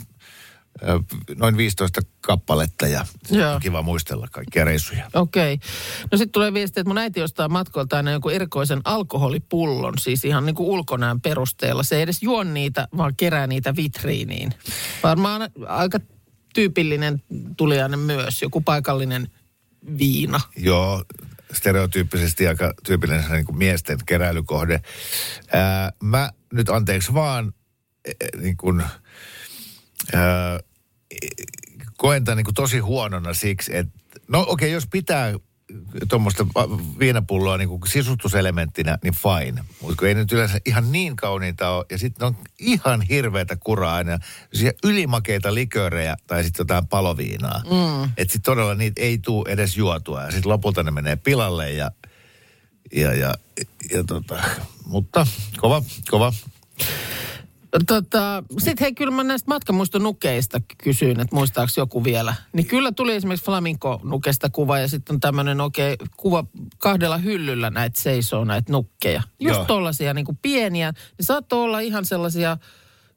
noin 1.37 1.57
15 1.57 2.01
kappaletta 2.21 2.87
ja 2.87 3.07
Joo. 3.31 3.55
on 3.55 3.61
kiva 3.61 3.83
muistella 3.83 4.29
kaikkia 4.31 4.65
reissuja. 4.65 5.11
Okei. 5.15 5.55
Okay. 5.55 5.69
No 6.13 6.19
sitten 6.19 6.33
tulee 6.33 6.55
viesti, 6.55 6.81
että 6.81 6.91
mun 6.91 6.99
äiti 6.99 7.23
ostaa 7.23 7.49
matkoilta 7.49 7.97
aina 7.97 8.13
jonkun 8.13 8.33
erikoisen 8.33 8.81
alkoholipullon, 8.85 9.95
siis 9.99 10.25
ihan 10.25 10.47
niin 10.47 10.57
kuin 10.57 10.69
ulkonäön 10.69 11.21
perusteella. 11.21 11.83
Se 11.83 11.97
ei 11.97 12.03
edes 12.03 12.23
juo 12.23 12.45
niitä, 12.45 12.89
vaan 12.97 13.17
kerää 13.17 13.47
niitä 13.47 13.77
vitriiniin. 13.77 14.55
Varmaan 15.03 15.51
aika 15.67 15.99
tyypillinen 16.55 17.23
tuliainen 17.57 17.99
myös, 17.99 18.43
joku 18.43 18.61
paikallinen 18.61 19.31
viina. 19.99 20.41
Joo, 20.57 21.05
stereotyyppisesti 21.53 22.49
aika 22.49 22.75
tyypillinen 22.85 23.31
niin 23.31 23.47
kuin 23.47 23.59
miesten 23.59 23.99
keräilykohde. 24.07 24.81
Ää, 25.53 25.93
mä 26.03 26.31
nyt 26.53 26.69
anteeksi 26.69 27.15
vaan 27.15 27.53
äh, 28.09 28.41
niin 28.41 28.57
kuin, 28.57 28.83
ää, 30.15 30.61
koen 31.97 32.25
tämän 32.25 32.45
niin 32.45 32.55
tosi 32.55 32.79
huonona 32.79 33.35
siksi, 33.35 33.77
että 33.77 34.01
no 34.29 34.41
okei, 34.41 34.53
okay, 34.53 34.69
jos 34.69 34.87
pitää 34.87 35.33
tuommoista 36.09 36.47
viinapulloa 36.99 37.57
niin 37.57 37.69
kuin 37.69 37.81
sisustuselementtinä, 37.87 38.99
niin 39.03 39.15
fine. 39.15 39.65
Mutta 39.81 40.07
ei 40.07 40.15
nyt 40.15 40.33
yleensä 40.33 40.59
ihan 40.67 40.93
niin 40.93 41.17
kauniita 41.17 41.71
ole. 41.71 41.85
Ja 41.91 41.99
sitten 41.99 42.27
on 42.27 42.37
ihan 42.59 43.03
hirveätä 43.03 43.57
kuraa 43.57 43.95
aina. 43.95 44.19
Siellä 44.55 44.79
ylimakeita 44.85 45.55
liköörejä 45.55 46.17
tai 46.27 46.45
sitten 46.45 46.65
jotain 46.65 46.87
paloviinaa. 46.87 47.63
Mm. 47.65 48.05
Että 48.05 48.33
sitten 48.33 48.43
todella 48.43 48.75
niitä 48.75 49.03
ei 49.03 49.19
tule 49.19 49.53
edes 49.53 49.77
juotua. 49.77 50.23
Ja 50.23 50.31
sitten 50.31 50.53
lopulta 50.53 50.83
ne 50.83 50.91
menee 50.91 51.17
pilalle 51.17 51.73
ja, 51.73 51.91
ja, 52.95 53.15
ja, 53.15 53.35
ja 53.91 54.05
tota, 54.05 54.43
mutta 54.87 55.27
kova, 55.57 55.83
kova. 56.11 56.33
Tota, 57.87 58.45
Sitten 58.59 58.85
hei, 58.85 58.95
kyllä 58.95 59.13
mä 59.13 59.25
näistä 59.25 59.49
matkamuistonukeista 59.49 60.61
kysyin, 60.79 61.21
että 61.21 61.37
muistaako 61.37 61.73
joku 61.77 62.05
vielä. 62.05 62.35
Niin 62.53 62.67
kyllä 62.67 62.93
tuli 62.93 63.15
esimerkiksi 63.15 63.45
flaminko-nukesta 63.45 64.51
kuva 64.51 64.79
ja 64.79 64.89
sitten 64.89 65.15
on 65.15 65.21
tämmöinen 65.21 65.61
oikein 65.61 65.97
kuva 66.17 66.45
kahdella 66.79 67.19
hyllyllä 67.19 67.71
näitä 67.71 68.01
seisoo 68.01 68.45
näitä 68.45 68.73
nukkeja. 68.73 69.23
Just 69.41 69.57
Joo. 69.57 69.65
tollaisia 69.65 70.15
niin 70.15 70.25
kuin 70.25 70.39
pieniä. 70.43 70.93
Ne 70.93 71.25
saattoi 71.25 71.65
olla 71.65 71.81
ihan 71.81 72.05
sellaisia 72.05 72.57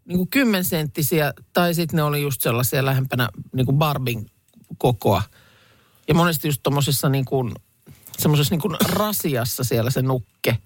niin 0.06 0.18
kuin 0.18 0.30
kymmensenttisiä 0.30 1.34
tai 1.54 1.74
sitten 1.74 1.98
ne 1.98 2.04
oli 2.04 2.22
just 2.22 2.42
sellaisia 2.42 2.86
lähempänä 2.86 3.30
niin 3.54 3.66
kuin 3.66 3.78
Barbin 3.78 4.26
kokoa. 4.78 5.22
Ja 6.08 6.14
monesti 6.14 6.48
just 6.48 6.60
tommosessa 6.64 7.10
niin 7.10 7.26
kuin, 7.26 7.54
semmoisessa 8.18 8.54
niin 8.54 8.62
kuin 8.62 8.76
rasiassa 8.82 9.64
siellä 9.64 9.90
se 9.90 10.02
nukke. 10.02 10.58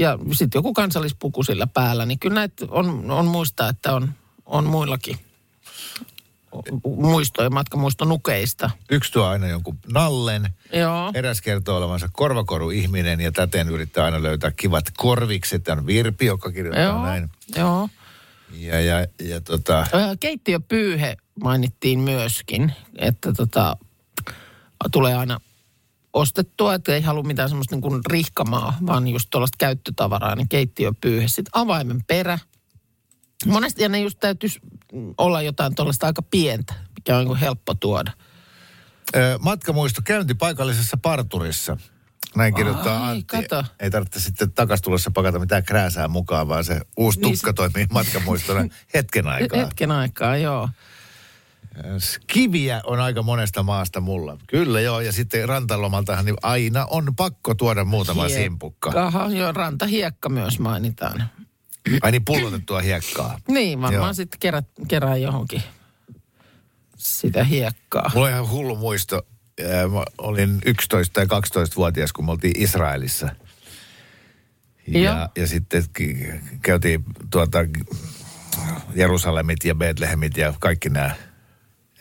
Ja 0.00 0.18
sitten 0.32 0.58
joku 0.58 0.72
kansallispuku 0.72 1.42
sillä 1.42 1.66
päällä, 1.66 2.06
niin 2.06 2.18
kyllä 2.18 2.34
näitä 2.34 2.66
on, 2.68 3.10
on 3.10 3.26
muistaa, 3.26 3.68
että 3.68 3.94
on, 3.94 4.12
on 4.46 4.64
muillakin 4.64 5.18
muistoja, 6.84 7.50
matkamuistonukeista. 7.50 8.70
Yksi 8.90 9.12
tuo 9.12 9.24
aina 9.24 9.48
jonkun 9.48 9.78
nallen. 9.92 10.48
Joo. 10.72 11.10
Eräs 11.14 11.40
kertoo 11.40 11.76
olevansa 11.76 12.08
korvakoruihminen 12.12 13.20
ja 13.20 13.32
täten 13.32 13.68
yrittää 13.68 14.04
aina 14.04 14.22
löytää 14.22 14.50
kivat 14.50 14.84
korvikset. 14.96 15.64
Tämä 15.64 15.80
on 15.80 15.86
Virpi, 15.86 16.26
joka 16.26 16.52
kirjoittaa 16.52 16.84
Joo, 16.84 17.04
näin. 17.04 17.30
joo. 17.56 17.88
Ja, 18.52 18.80
ja, 18.80 19.06
ja 19.22 19.40
tota, 19.40 19.86
Keittiöpyyhe 20.20 21.16
mainittiin 21.42 21.98
myöskin, 22.00 22.72
että 22.98 23.32
tota, 23.32 23.76
tulee 24.92 25.14
aina 25.14 25.40
ostettua, 26.12 26.74
että 26.74 26.94
ei 26.94 27.02
halua 27.02 27.22
mitään 27.22 27.48
semmoista 27.48 27.74
niin 27.74 27.82
kuin 27.82 28.00
rihkamaa, 28.10 28.78
vaan 28.86 29.08
just 29.08 29.28
tuollaista 29.30 29.56
käyttötavaraa, 29.58 30.36
niin 30.36 30.48
keittiöpyyhe. 30.48 31.28
Sitten 31.28 31.50
avaimen 31.52 32.04
perä. 32.04 32.38
Monesti 33.46 33.82
ja 33.82 33.88
ne 33.88 34.00
just 34.00 34.18
täytyisi 34.20 34.60
olla 35.18 35.42
jotain 35.42 35.74
tuollaista 35.74 36.06
aika 36.06 36.22
pientä, 36.22 36.74
mikä 36.94 37.16
on 37.18 37.24
niin 37.24 37.36
helppo 37.36 37.74
tuoda. 37.74 38.12
matkamuisto 39.40 40.00
käynti 40.04 40.34
paikallisessa 40.34 40.96
parturissa. 40.96 41.76
Näin 42.36 42.54
kirjoittaa 42.54 43.06
Ai, 43.06 43.12
Antti. 43.12 43.26
kato. 43.26 43.64
Ei 43.80 43.90
tarvitse 43.90 44.20
sitten 44.20 44.52
takastulossa 44.52 45.10
pakata 45.10 45.38
mitään 45.38 45.64
krääsää 45.64 46.08
mukaan, 46.08 46.48
vaan 46.48 46.64
se 46.64 46.80
uusi 46.96 47.20
Niin 47.20 47.32
tukka 47.32 47.52
toimii 47.52 47.86
matkamuistona 47.92 48.60
hetken 48.94 49.28
aikaa. 49.28 49.58
Hetken 49.58 49.90
aikaa, 49.90 50.36
joo. 50.36 50.68
Kiviä 52.26 52.80
on 52.84 53.00
aika 53.00 53.22
monesta 53.22 53.62
maasta 53.62 54.00
mulla. 54.00 54.36
Kyllä 54.46 54.80
joo, 54.80 55.00
ja 55.00 55.12
sitten 55.12 55.48
rantalomaltahan 55.48 56.24
niin 56.24 56.36
aina 56.42 56.86
on 56.90 57.16
pakko 57.16 57.54
tuoda 57.54 57.84
muutama 57.84 58.28
simpukka. 58.28 58.92
Aha, 58.96 59.28
joo, 59.30 59.52
rantahiekka 59.52 60.28
myös 60.28 60.58
mainitaan. 60.58 61.30
Ai 62.02 62.10
niin, 62.12 62.24
pullotettua 62.24 62.80
hiekkaa. 62.80 63.38
Niin, 63.48 63.82
varmaan 63.82 64.14
sitten 64.14 64.40
kerä, 64.40 64.62
kerää 64.88 65.16
johonkin 65.16 65.62
sitä 66.96 67.44
hiekkaa. 67.44 68.10
Mulla 68.14 68.26
on 68.26 68.32
ihan 68.32 68.50
hullu 68.50 68.76
muisto. 68.76 69.26
Mä 69.92 70.04
olin 70.18 70.58
11 70.66 71.12
tai 71.12 71.40
12-vuotias, 71.40 72.12
kun 72.12 72.24
me 72.24 72.30
oltiin 72.30 72.62
Israelissa. 72.62 73.28
Joo. 74.86 75.04
Ja, 75.04 75.28
ja 75.36 75.46
sitten 75.46 75.84
käytiin 76.62 77.04
tuota 77.30 77.58
Jerusalemit 78.94 79.64
ja 79.64 79.74
Betlehemit 79.74 80.36
ja 80.36 80.54
kaikki 80.60 80.88
nämä 80.88 81.14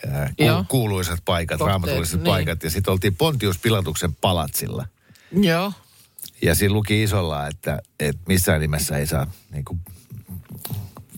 ää, 0.08 0.34
ku, 0.38 0.66
kuuluisat 0.68 1.20
paikat, 1.26 1.58
Kohteet, 1.58 1.72
raamatulliset 1.72 2.20
niin. 2.20 2.26
paikat. 2.26 2.64
Ja 2.64 2.70
sitten 2.70 2.92
oltiin 2.92 3.16
Pontius 3.16 3.58
Pilatuksen 3.58 4.16
palatsilla. 4.16 4.88
Joo. 5.32 5.74
Ja 6.42 6.56
siinä 6.56 6.74
luki 6.74 7.04
isolla, 7.04 7.48
että, 7.48 7.82
että 8.00 8.22
missään 8.28 8.62
nimessä 8.62 8.98
ei 8.98 9.08
saa 9.08 9.32
niin 9.52 9.66
kuin, 9.66 9.80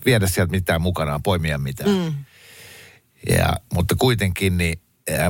viedä 0.04 0.26
sieltä 0.26 0.50
mitään 0.50 0.82
mukanaan, 0.82 1.22
poimia 1.22 1.58
mitään. 1.58 1.90
Mm. 1.90 2.14
Ja, 3.28 3.56
mutta 3.74 3.94
kuitenkin, 3.98 4.58
niin 4.58 4.80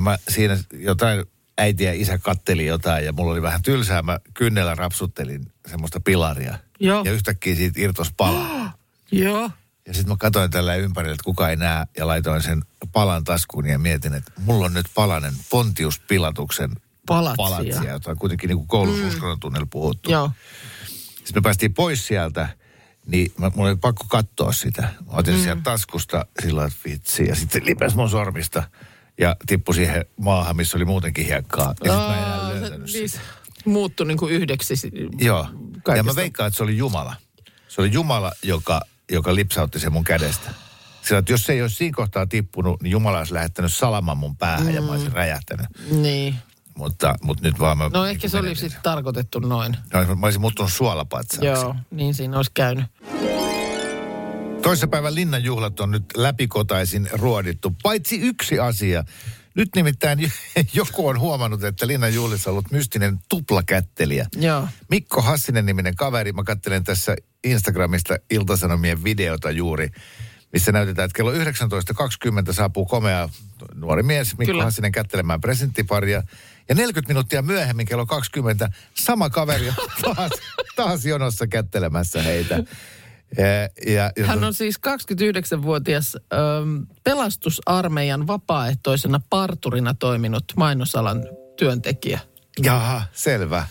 mä 0.01 0.19
siinä 0.29 0.59
jotain 0.73 1.25
äiti 1.59 1.85
ja 1.85 1.93
isä 1.93 2.19
katteli 2.19 2.67
jotain 2.67 3.05
ja 3.05 3.13
mulla 3.13 3.33
oli 3.33 3.43
vähän 3.43 3.63
tylsää. 3.63 4.03
Mä 4.03 4.21
kynnellä 4.35 4.75
rapsuttelin 4.75 5.53
semmoista 5.69 6.01
pilaria. 6.01 6.59
Joo. 6.81 7.03
Ja 7.05 7.13
yhtäkkiä 7.13 7.55
siitä 7.55 7.81
irtos 7.81 8.13
pala. 8.17 8.71
Joo. 9.13 9.51
Ja 9.87 9.95
sitten 9.95 10.13
mä 10.13 10.17
katsoin 10.17 10.51
tällä 10.51 10.75
ympärillä, 10.75 11.13
että 11.13 11.25
kuka 11.25 11.49
ei 11.49 11.57
näe, 11.57 11.87
ja 11.99 12.07
laitoin 12.07 12.43
sen 12.43 12.63
palan 12.93 13.25
taskuun 13.25 13.67
ja 13.67 13.79
mietin, 13.79 14.15
että 14.15 14.33
mulla 14.37 14.67
on 14.67 14.75
nyt 14.75 14.87
palanen 14.95 15.35
Pontius 15.51 16.01
Pilatuksen 16.01 16.71
Palatsia. 17.07 17.45
palatsia, 17.45 17.93
jota 17.93 18.11
on 18.11 18.19
kuitenkin 18.19 18.49
niin 18.49 18.67
koulussa 18.67 19.03
mm. 19.03 19.09
uskonnontunnella 19.09 19.67
puhuttu. 19.71 20.11
Joo. 20.11 20.31
Sitten 21.09 21.35
me 21.35 21.41
päästiin 21.41 21.75
pois 21.75 22.07
sieltä, 22.07 22.49
niin 23.07 23.33
mä, 23.39 23.51
mulla 23.55 23.69
oli 23.71 23.79
pakko 23.79 24.05
katsoa 24.09 24.53
sitä. 24.53 24.83
Mä 24.83 25.13
otin 25.13 25.35
mm. 25.35 25.43
sieltä 25.43 25.63
taskusta 25.63 26.27
sillä 26.43 26.65
että 26.65 26.79
vitsi, 26.85 27.27
ja 27.29 27.35
sitten 27.35 27.67
lipes 27.67 27.95
mun 27.95 28.11
sormista. 28.11 28.63
ja 29.19 29.37
tippui 29.47 29.75
siihen 29.75 30.05
maahan, 30.17 30.57
missä 30.57 30.79
oli 30.79 30.85
muutenkin 30.85 31.27
hiekkaa. 31.27 31.75
Ja 31.85 31.93
sitten 31.93 31.93
mä 31.95 32.17
en 32.17 32.23
enää 32.25 32.49
löytänyt 32.49 32.91
sitä. 32.91 33.21
muuttui 33.65 34.07
niin 34.07 34.19
kuin 34.19 34.33
yhdeksi. 34.33 34.77
si- 34.77 34.93
Joo. 35.19 35.47
Ja 35.75 35.81
kaikesta. 35.83 36.13
mä 36.13 36.17
veikkaan, 36.17 36.47
että 36.47 36.57
se 36.57 36.63
oli 36.63 36.77
Jumala. 36.77 37.17
Se 37.69 37.81
oli 37.81 37.93
Jumala, 37.93 38.33
joka, 38.43 38.81
joka 39.15 39.35
lipsautti 39.35 39.79
sen 39.79 39.93
mun 39.93 40.05
kädestä. 40.05 40.51
Sillä, 41.03 41.19
että 41.19 41.33
jos 41.33 41.43
se 41.43 41.53
ei 41.53 41.63
olisi 41.63 41.77
siinä 41.77 41.97
kohtaa 41.97 42.27
tippunut, 42.27 42.83
niin 42.83 42.91
Jumala 42.91 43.19
olisi 43.19 43.35
lähettänyt 43.35 43.75
salaman 43.75 44.19
mun 44.19 44.37
päähän 44.37 44.67
mm. 44.67 44.75
ja 44.75 44.83
mä 44.83 44.93
olisin 44.93 45.13
räjähtänyt. 45.13 45.67
Niin. 45.91 46.35
Mutta, 46.77 47.15
mutta 47.23 47.45
nyt 47.45 47.59
vaan 47.59 47.79
mä... 47.79 47.91
No 47.93 48.07
ehkä 48.07 48.21
kuin 48.21 48.31
se 48.31 48.39
oli 48.39 48.55
sitten 48.55 48.83
tarkoitettu 48.83 49.39
noin. 49.39 49.77
No, 49.93 50.17
mä 50.17 50.27
olisin 50.27 50.41
muuttunut 50.41 50.73
suolapatsaaksi. 50.73 51.47
Joo, 51.47 51.77
niin 51.91 52.15
siinä 52.15 52.37
olisi 52.37 52.51
käynyt. 52.55 52.85
Toissapäivän 54.63 55.15
linnanjuhlat 55.15 55.81
on 55.81 55.91
nyt 55.91 56.05
läpikotaisin 56.17 57.09
ruodittu, 57.13 57.77
paitsi 57.83 58.21
yksi 58.21 58.59
asia. 58.59 59.05
Nyt 59.55 59.69
nimittäin 59.77 60.33
joku 60.75 61.09
on 61.09 61.21
huomannut, 61.21 61.65
että 61.65 61.87
linnanjuhlissa 61.87 62.51
on 62.51 62.53
ollut 62.53 62.71
mystinen 62.71 63.19
tuplakättelijä. 63.29 64.27
Joo. 64.37 64.69
Mikko 64.91 65.23
Hassinen 65.23 65.67
niminen 65.67 65.97
kaveri, 65.97 66.33
mä 66.33 66.43
katselen 66.43 66.85
tässä 66.85 67.17
Instagramista 67.45 68.17
Iltasanomien 68.31 69.05
videota 69.05 69.51
juuri, 69.51 69.89
missä 70.53 70.73
näytetään, 70.73 71.07
että 71.07 71.17
kello 71.17 71.33
19.20 71.33 72.53
saapuu 72.53 72.87
komea 72.87 73.29
nuori 73.75 74.03
mies 74.03 74.39
Mikko 74.39 74.53
Kyllä. 74.53 74.65
Hassinen 74.65 74.93
kättelemään 74.93 75.41
presenttiparia. 75.41 76.23
Ja 76.69 76.75
40 76.75 77.09
minuuttia 77.09 77.43
myöhemmin 77.43 77.87
kello 77.87 78.07
20 78.07 78.71
sama 78.95 79.31
kaveri 79.31 79.69
on 79.69 79.75
taas, 80.15 80.31
taas 80.77 81.05
jonossa 81.05 81.47
kättelemässä 81.47 82.23
heitä. 82.23 82.65
Ja, 83.37 83.93
ja, 83.93 84.13
ja 84.17 84.27
Hän 84.27 84.45
on 84.45 84.55
siis 84.55 84.77
29-vuotias 84.77 86.17
ähm, 86.17 86.83
pelastusarmeijan 87.05 88.27
vapaaehtoisena 88.27 89.21
parturina 89.31 89.95
toiminut 89.95 90.45
mainosalan 90.57 91.23
työntekijä. 91.57 92.21
Jaha, 92.63 93.03
selvä. 93.13 93.67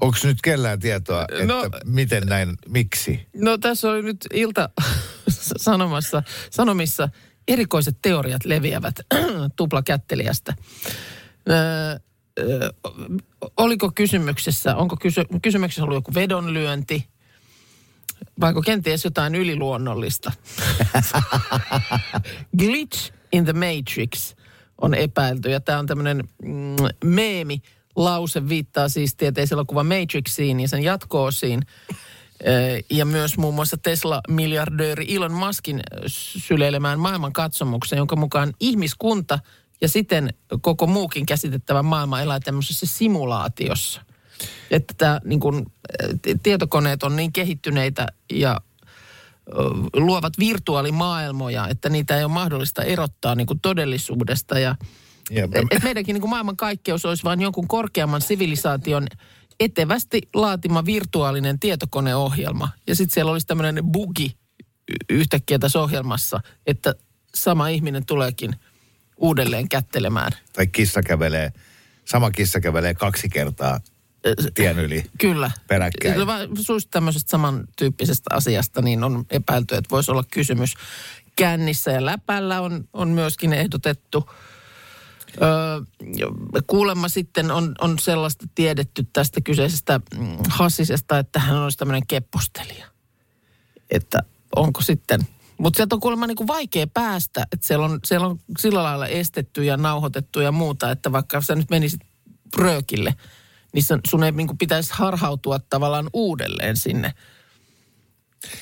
Onko 0.00 0.18
nyt 0.24 0.42
kellään 0.42 0.80
tietoa, 0.80 1.22
että 1.22 1.44
No- 1.44 1.62
no, 1.62 1.70
miten 1.84 2.26
näin, 2.26 2.54
miksi? 2.68 3.26
No 3.34 3.58
tässä 3.58 3.90
oli 3.90 4.02
nyt 4.02 4.26
ilta 4.32 4.68
sanomassa, 5.56 6.22
sanomissa 6.50 7.08
erikoiset 7.48 7.96
teoriat 8.02 8.44
leviävät 8.44 8.94
tuplakättelijästä. 9.56 10.54
Öö, 11.50 11.96
öö, 12.38 12.70
oliko 13.56 13.90
kysymyksessä, 13.94 14.76
onko 14.76 14.96
kysy, 14.96 15.22
kysymyksessä 15.42 15.82
ollut 15.84 15.96
joku 15.96 16.14
vedonlyönti, 16.14 17.08
vaiko 18.40 18.62
kenties 18.62 19.04
jotain 19.04 19.34
yliluonnollista? 19.34 20.32
Glitch 22.58 23.12
in 23.32 23.44
the 23.44 23.52
Matrix 23.52 24.34
on 24.80 24.94
epäilty 24.94 25.50
ja 25.50 25.60
tämä 25.60 25.78
on 25.78 25.86
tämmöinen 25.86 26.28
mm, 26.42 26.76
meemi. 27.04 27.62
Lause 27.98 28.48
viittaa 28.48 28.88
siis 28.88 29.14
tieteiselokuva 29.14 29.84
Matrixiin 29.84 30.60
ja 30.60 30.68
sen 30.68 30.82
jatko-osiin. 30.82 31.62
Ja 32.90 33.04
myös 33.04 33.38
muun 33.38 33.54
muassa 33.54 33.76
Tesla-miljardööri 33.76 35.14
Elon 35.16 35.32
Muskin 35.32 35.80
syleilemään 36.06 37.00
maailman 37.00 37.32
katsomukseen, 37.32 37.98
jonka 37.98 38.16
mukaan 38.16 38.52
ihmiskunta 38.60 39.38
ja 39.80 39.88
siten 39.88 40.34
koko 40.60 40.86
muukin 40.86 41.26
käsitettävä 41.26 41.82
maailma 41.82 42.20
elää 42.20 42.40
tämmöisessä 42.40 42.86
simulaatiossa. 42.86 44.02
Että 44.70 44.94
tämä, 44.98 45.20
niin 45.24 45.40
kun, 45.40 45.66
tietokoneet 46.42 47.02
on 47.02 47.16
niin 47.16 47.32
kehittyneitä 47.32 48.06
ja 48.32 48.60
luovat 49.96 50.32
virtuaalimaailmoja, 50.38 51.68
että 51.68 51.88
niitä 51.88 52.16
ei 52.16 52.24
ole 52.24 52.32
mahdollista 52.32 52.82
erottaa 52.82 53.34
niin 53.34 53.46
kuin 53.46 53.60
todellisuudesta. 53.60 54.58
Ja, 54.58 54.76
Et, 55.30 55.82
meidänkin 55.82 56.14
niin 56.14 56.20
kuin 56.20 56.30
maailmankaikkeus 56.30 57.04
olisi 57.04 57.24
vain 57.24 57.40
jonkun 57.40 57.68
korkeamman 57.68 58.20
sivilisaation 58.20 59.06
etevästi 59.60 60.20
laatima 60.34 60.84
virtuaalinen 60.84 61.58
tietokoneohjelma. 61.60 62.68
Ja 62.86 62.94
sitten 62.94 63.14
siellä 63.14 63.32
olisi 63.32 63.46
tämmöinen 63.46 63.84
bugi 63.92 64.36
yhtäkkiä 65.10 65.58
tässä 65.58 65.80
ohjelmassa, 65.80 66.40
että 66.66 66.94
sama 67.34 67.68
ihminen 67.68 68.06
tuleekin 68.06 68.54
uudelleen 69.16 69.68
kättelemään. 69.68 70.32
Tai 70.52 70.66
kissa 70.66 71.02
kävelee, 71.02 71.52
sama 72.04 72.30
kissa 72.30 72.60
kävelee 72.60 72.94
kaksi 72.94 73.28
kertaa 73.28 73.80
tien 74.54 74.78
yli. 74.78 75.04
Kyllä. 75.18 75.50
Peräkkäin. 75.66 76.20
Suista 76.60 76.90
tämmöisestä 76.90 77.30
samantyyppisestä 77.30 78.34
asiasta, 78.34 78.82
niin 78.82 79.04
on 79.04 79.24
epäilty, 79.30 79.74
että 79.74 79.90
voisi 79.90 80.10
olla 80.10 80.24
kysymys. 80.30 80.74
Kännissä 81.36 81.90
ja 81.90 82.04
läpällä 82.04 82.60
on, 82.60 82.88
on 82.92 83.08
myöskin 83.08 83.52
ehdotettu. 83.52 84.30
Öö, 85.42 85.80
kuulemma 86.66 87.08
sitten 87.08 87.50
on, 87.50 87.74
on 87.80 87.98
sellaista 87.98 88.46
tiedetty 88.54 89.06
tästä 89.12 89.40
kyseisestä 89.40 90.00
mm, 90.18 90.36
Hassisesta, 90.48 91.18
että 91.18 91.40
hän 91.40 91.56
olisi 91.56 91.78
tämmöinen 91.78 92.06
keppostelija. 92.08 92.86
Että 93.90 94.18
onko 94.56 94.80
sitten... 94.80 95.20
Mutta 95.58 95.76
sieltä 95.76 95.94
on 95.94 96.00
kuulemma 96.00 96.26
niin 96.26 96.36
kuin 96.36 96.46
vaikea 96.46 96.86
päästä, 96.86 97.46
että 97.52 97.66
siellä 97.66 97.86
on, 97.86 97.98
siellä 98.04 98.26
on 98.26 98.40
sillä 98.58 98.82
lailla 98.82 99.06
estetty 99.06 99.64
ja 99.64 99.76
nauhoitettu 99.76 100.40
ja 100.40 100.52
muuta, 100.52 100.90
että 100.90 101.12
vaikka 101.12 101.40
sä 101.40 101.54
nyt 101.54 101.70
menisit 101.70 102.00
röökille, 102.56 103.14
niin 103.72 103.82
sun- 103.82 104.00
sun 104.06 104.24
ei 104.24 104.32
niin 104.32 104.46
kuin 104.46 104.58
pitäisi 104.58 104.90
harhautua 104.92 105.58
tavallaan 105.58 106.10
uudelleen 106.12 106.76
sinne. 106.76 107.14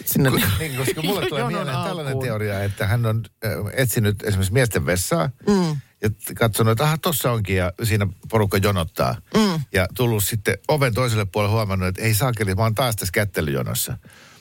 sinne 0.05 0.31
Niin, 0.59 0.76
koska 0.76 1.02
mulle 1.02 1.26
tulee 1.29 1.46
mieleen 1.46 1.66
tällainen 1.76 2.07
alkuun. 2.07 2.24
teoria, 2.24 2.62
että 2.62 2.87
hän 2.87 3.07
on 3.07 3.24
etsinyt 3.72 4.22
esimerkiksi 4.22 4.52
miesten 4.52 4.87
vessaa 4.87 5.31
mm. 5.48 5.76
Ja 6.02 6.11
katsonut, 6.38 6.72
että 6.72 6.85
aha, 6.85 6.98
tossa 6.98 7.32
onkin 7.32 7.56
ja 7.56 7.72
siinä 7.82 8.06
porukka 8.28 8.59
jonottaa. 8.59 9.16
Mm. 9.35 9.61
Ja 9.72 9.88
tullut 9.94 10.24
sitten 10.24 10.59
oven 10.68 10.94
toiselle 10.94 11.24
puolelle 11.24 11.52
huomannut, 11.52 11.88
että 11.88 12.02
ei 12.02 12.14
saakeli, 12.14 12.54
mä 12.54 12.62
oon 12.62 12.74
taas 12.74 12.96
tässä 12.96 13.12
kättelyjonossa. 13.12 13.98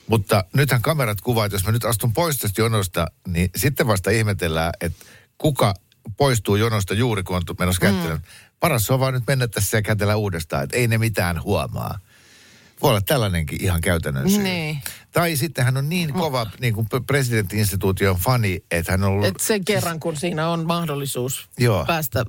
Mutta 0.08 0.44
nythän 0.54 0.82
kamerat 0.82 1.20
kuvaa, 1.20 1.46
että 1.46 1.54
jos 1.54 1.64
mä 1.64 1.72
nyt 1.72 1.84
astun 1.84 2.12
pois 2.12 2.38
tästä 2.38 2.60
jonosta, 2.60 3.06
niin 3.28 3.50
sitten 3.56 3.86
vasta 3.86 4.10
ihmetellään, 4.10 4.72
että 4.80 5.04
kuka 5.38 5.74
poistuu 6.16 6.56
jonosta 6.56 6.94
juuri, 6.94 7.22
kun 7.22 7.36
on 7.36 7.42
menossa 7.58 7.80
kättelyyn. 7.80 8.20
Paras 8.60 8.90
on 8.90 9.00
vaan 9.00 9.14
nyt 9.14 9.26
mennä 9.26 9.48
tässä 9.48 9.76
ja 9.76 9.82
kätellä 9.82 10.16
uudestaan, 10.16 10.64
että 10.64 10.76
ei 10.76 10.88
ne 10.88 10.98
mitään 10.98 11.42
huomaa. 11.42 11.98
Voi 12.82 12.90
olla 12.90 13.00
tällainenkin 13.00 13.62
ihan 13.62 13.80
käytännön 13.80 14.30
syy. 14.30 14.42
Niin. 14.42 14.82
Tai 15.12 15.36
sitten 15.36 15.64
hän 15.64 15.76
on 15.76 15.88
niin 15.88 16.12
kova 16.12 16.46
niin 16.60 16.74
kuin 16.74 16.86
presidentti-instituution 17.06 18.16
fani, 18.16 18.64
että 18.70 18.92
hän 18.92 19.04
on 19.04 19.10
ollut... 19.10 19.26
Et 19.26 19.40
sen 19.40 19.64
kerran, 19.64 20.00
kun 20.00 20.16
siinä 20.16 20.48
on 20.48 20.66
mahdollisuus 20.66 21.48
Joo. 21.58 21.84
päästä 21.84 22.24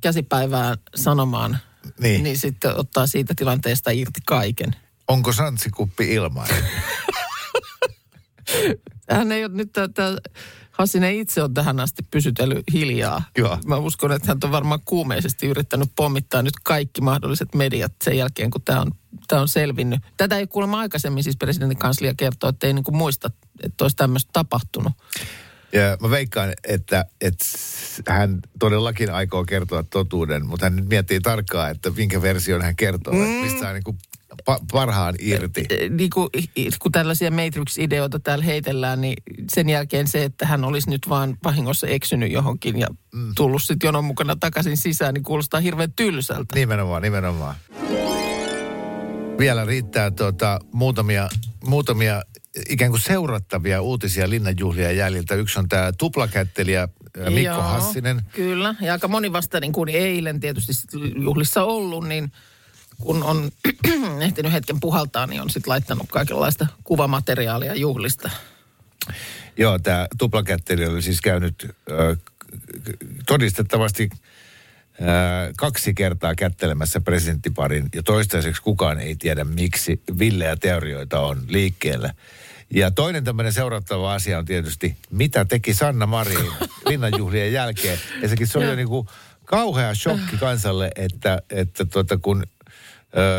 käsipäivään 0.00 0.76
sanomaan, 0.96 1.58
Niin. 2.00 2.22
niin 2.22 2.38
sitten 2.38 2.76
ottaa 2.76 3.06
siitä 3.06 3.34
tilanteesta 3.36 3.90
irti 3.90 4.20
kaiken. 4.26 4.76
Onko 5.08 5.32
santsikuppi 5.32 6.14
ilmainen? 6.14 6.64
Hän 9.10 9.32
ei 9.32 9.44
ole 9.44 9.54
nyt 9.54 9.72
tätä, 9.72 10.16
Hassinen 10.78 11.14
itse 11.14 11.42
on 11.42 11.54
tähän 11.54 11.80
asti 11.80 12.02
pysytellyt 12.10 12.64
hiljaa. 12.72 13.22
Joo. 13.38 13.58
Mä 13.66 13.76
uskon, 13.76 14.12
että 14.12 14.28
hän 14.28 14.38
on 14.44 14.52
varmaan 14.52 14.80
kuumeisesti 14.84 15.46
yrittänyt 15.46 15.90
pommittaa 15.96 16.42
nyt 16.42 16.54
kaikki 16.64 17.00
mahdolliset 17.00 17.54
mediat 17.54 17.92
sen 18.04 18.18
jälkeen, 18.18 18.50
kun 18.50 18.62
tämä 18.62 18.80
on, 18.80 18.92
tämä 19.28 19.42
on 19.42 19.48
selvinnyt. 19.48 20.00
Tätä 20.16 20.38
ei 20.38 20.46
kuulemma 20.46 20.78
aikaisemmin 20.78 21.24
siis 21.24 21.36
presidentin 21.36 21.78
kanslia 21.78 22.14
kertoo, 22.16 22.50
että 22.50 22.66
ei 22.66 22.72
niin 22.72 22.84
kuin 22.84 22.96
muista, 22.96 23.30
että 23.62 23.84
olisi 23.84 23.96
tämmöistä 23.96 24.30
tapahtunut. 24.32 24.92
ja 25.72 25.96
mä 26.00 26.10
veikkaan, 26.10 26.52
että, 26.68 27.04
että 27.20 27.44
hän 28.08 28.40
todellakin 28.58 29.10
aikoo 29.14 29.44
kertoa 29.44 29.82
totuuden, 29.82 30.46
mutta 30.46 30.66
hän 30.66 30.76
nyt 30.76 30.88
miettii 30.88 31.20
tarkkaan, 31.20 31.70
että 31.70 31.90
minkä 31.90 32.22
version 32.22 32.62
hän 32.62 32.76
kertoo, 32.76 33.12
mm. 33.12 33.22
että 33.22 33.44
mistä 33.44 33.60
saa 33.60 33.72
niin 33.72 33.98
pa- 34.50 34.64
parhaan 34.72 35.14
irti. 35.20 35.64
Niin 35.90 36.10
kuin, 36.10 36.28
kun 36.82 36.92
tällaisia 36.92 37.30
Matrix-ideoita 37.30 38.18
täällä 38.18 38.44
heitellään, 38.44 39.00
niin 39.00 39.22
sen 39.54 39.68
jälkeen 39.68 40.06
se, 40.06 40.24
että 40.24 40.46
hän 40.46 40.64
olisi 40.64 40.90
nyt 40.90 41.08
vaan 41.08 41.36
vahingossa 41.44 41.86
eksynyt 41.86 42.32
johonkin 42.32 42.78
ja 42.78 42.86
mm. 43.14 43.32
tullut 43.34 43.62
sitten 43.62 43.88
jonon 43.88 44.04
mukana 44.04 44.36
takaisin 44.36 44.76
sisään, 44.76 45.14
niin 45.14 45.24
kuulostaa 45.24 45.60
hirveän 45.60 45.92
tylsältä. 45.92 46.54
Nimenomaan, 46.54 47.02
nimenomaan. 47.02 47.54
Vielä 49.38 49.64
riittää 49.64 50.10
tuota, 50.10 50.58
muutamia, 50.72 51.28
muutamia 51.66 52.22
ikään 52.68 52.90
kuin 52.90 53.00
seurattavia 53.00 53.82
uutisia 53.82 54.30
linnanjuhlia 54.30 54.92
jäljiltä. 54.92 55.34
Yksi 55.34 55.58
on 55.58 55.68
tämä 55.68 55.92
tuplakättelijä 55.98 56.88
Mikko 57.24 57.40
Joo, 57.40 57.62
Hassinen. 57.62 58.22
Kyllä, 58.32 58.74
ja 58.80 58.92
aika 58.92 59.08
moni 59.08 59.32
vasta 59.32 59.60
niin 59.60 59.72
kuin 59.72 59.88
eilen 59.88 60.40
tietysti 60.40 60.72
juhlissa 61.22 61.64
ollut, 61.64 62.08
niin 62.08 62.32
kun 63.00 63.22
on 63.22 63.50
ehtinyt 64.20 64.52
hetken 64.52 64.80
puhaltaa, 64.80 65.26
niin 65.26 65.42
on 65.42 65.50
sitten 65.50 65.70
laittanut 65.70 66.06
kaikenlaista 66.10 66.66
kuvamateriaalia 66.84 67.74
juhlista. 67.74 68.30
Joo, 69.56 69.78
tämä 69.78 70.06
tuplakättelijä 70.18 70.90
oli 70.90 71.02
siis 71.02 71.20
käynyt 71.20 71.74
ö, 71.90 72.16
todistettavasti 73.26 74.10
ö, 74.12 75.04
kaksi 75.56 75.94
kertaa 75.94 76.34
kättelemässä 76.34 77.00
presidenttiparin 77.00 77.88
ja 77.94 78.02
toistaiseksi 78.02 78.62
kukaan 78.62 79.00
ei 79.00 79.16
tiedä 79.16 79.44
miksi 79.44 80.02
villejä 80.18 80.56
teorioita 80.56 81.20
on 81.20 81.42
liikkeellä. 81.48 82.14
Ja 82.70 82.90
toinen 82.90 83.24
tämmöinen 83.24 83.52
seurattava 83.52 84.14
asia 84.14 84.38
on 84.38 84.44
tietysti, 84.44 84.96
mitä 85.10 85.44
teki 85.44 85.74
Sanna 85.74 86.06
Marin 86.06 86.50
linnanjuhlien 86.88 87.52
jälkeen. 87.52 87.98
Sekin 88.26 88.46
se 88.46 88.58
oli 88.58 88.66
jo 88.66 88.76
niin 88.76 88.88
kuin 88.88 89.08
kauhea 89.44 89.94
shokki 89.94 90.36
kansalle, 90.40 90.90
että, 90.96 91.42
että 91.50 91.84
tuota, 91.84 92.18
kun 92.18 92.42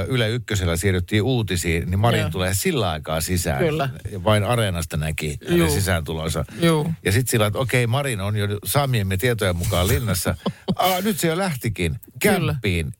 Yle 0.07 0.29
Ykkösellä 0.29 0.77
siirryttiin 0.77 1.23
uutisiin, 1.23 1.89
niin 1.91 1.99
Marin 1.99 2.21
Joo. 2.21 2.29
tulee 2.29 2.53
sillä 2.53 2.89
aikaa 2.89 3.21
sisään. 3.21 3.59
Kyllä. 3.59 3.89
Ja 4.11 4.23
vain 4.23 4.43
areenasta 4.43 4.97
näki 4.97 5.37
hänen 5.43 5.59
Juu. 5.59 5.69
sisääntulonsa. 5.69 6.45
Juu. 6.61 6.91
Ja 7.05 7.11
sitten 7.11 7.31
sillä, 7.31 7.45
että 7.47 7.59
okei, 7.59 7.87
Marin 7.87 8.21
on 8.21 8.35
jo 8.35 8.47
saamiemme 8.65 9.17
tietojen 9.17 9.55
mukaan 9.55 9.87
linnassa. 9.87 10.35
Aa, 10.75 11.01
nyt 11.01 11.19
se 11.19 11.27
jo 11.27 11.37
lähtikin 11.37 11.95
kämppiin 12.19 12.91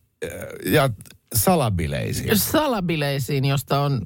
ja 0.65 0.89
salabileisiin. 1.35 2.37
salabileisiin, 2.39 3.45
josta 3.45 3.79
on 3.79 4.01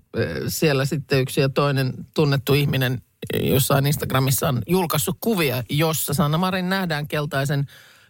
siellä 0.48 0.86
sitten 0.86 1.20
yksi 1.20 1.42
ja 1.42 1.50
toinen 1.50 1.94
tunnettu 2.16 2.54
ihminen 2.54 3.02
jossain 3.42 3.86
Instagramissa 3.86 4.50
on 4.50 4.62
julkaissut 4.68 5.18
kuvia, 5.22 5.64
jossa 5.70 6.14
Sanna 6.14 6.38
Marin 6.38 6.70
nähdään 6.70 7.08
keltaisen 7.08 7.66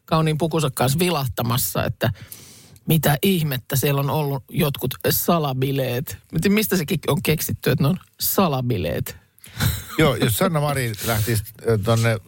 kauniin 0.05 0.37
pukunsa 0.37 0.69
kanssa 0.75 0.99
vilahtamassa, 0.99 1.85
että 1.85 2.09
mitä 2.87 3.17
ihmettä 3.21 3.75
siellä 3.75 3.99
on 4.01 4.09
ollut 4.09 4.43
jotkut 4.49 4.93
salabileet. 5.09 6.17
Mistä 6.49 6.77
sekin 6.77 6.99
on 7.07 7.23
keksitty, 7.23 7.69
että 7.71 7.83
ne 7.83 7.87
on 7.87 7.97
salabileet. 8.19 9.17
Joo, 9.99 10.15
jos 10.15 10.33
Sanna 10.33 10.59
Marin 10.59 10.95
lähtisi 11.07 11.43
ö, 11.67 11.77
tonne 11.77 12.11
äh, 12.11 12.19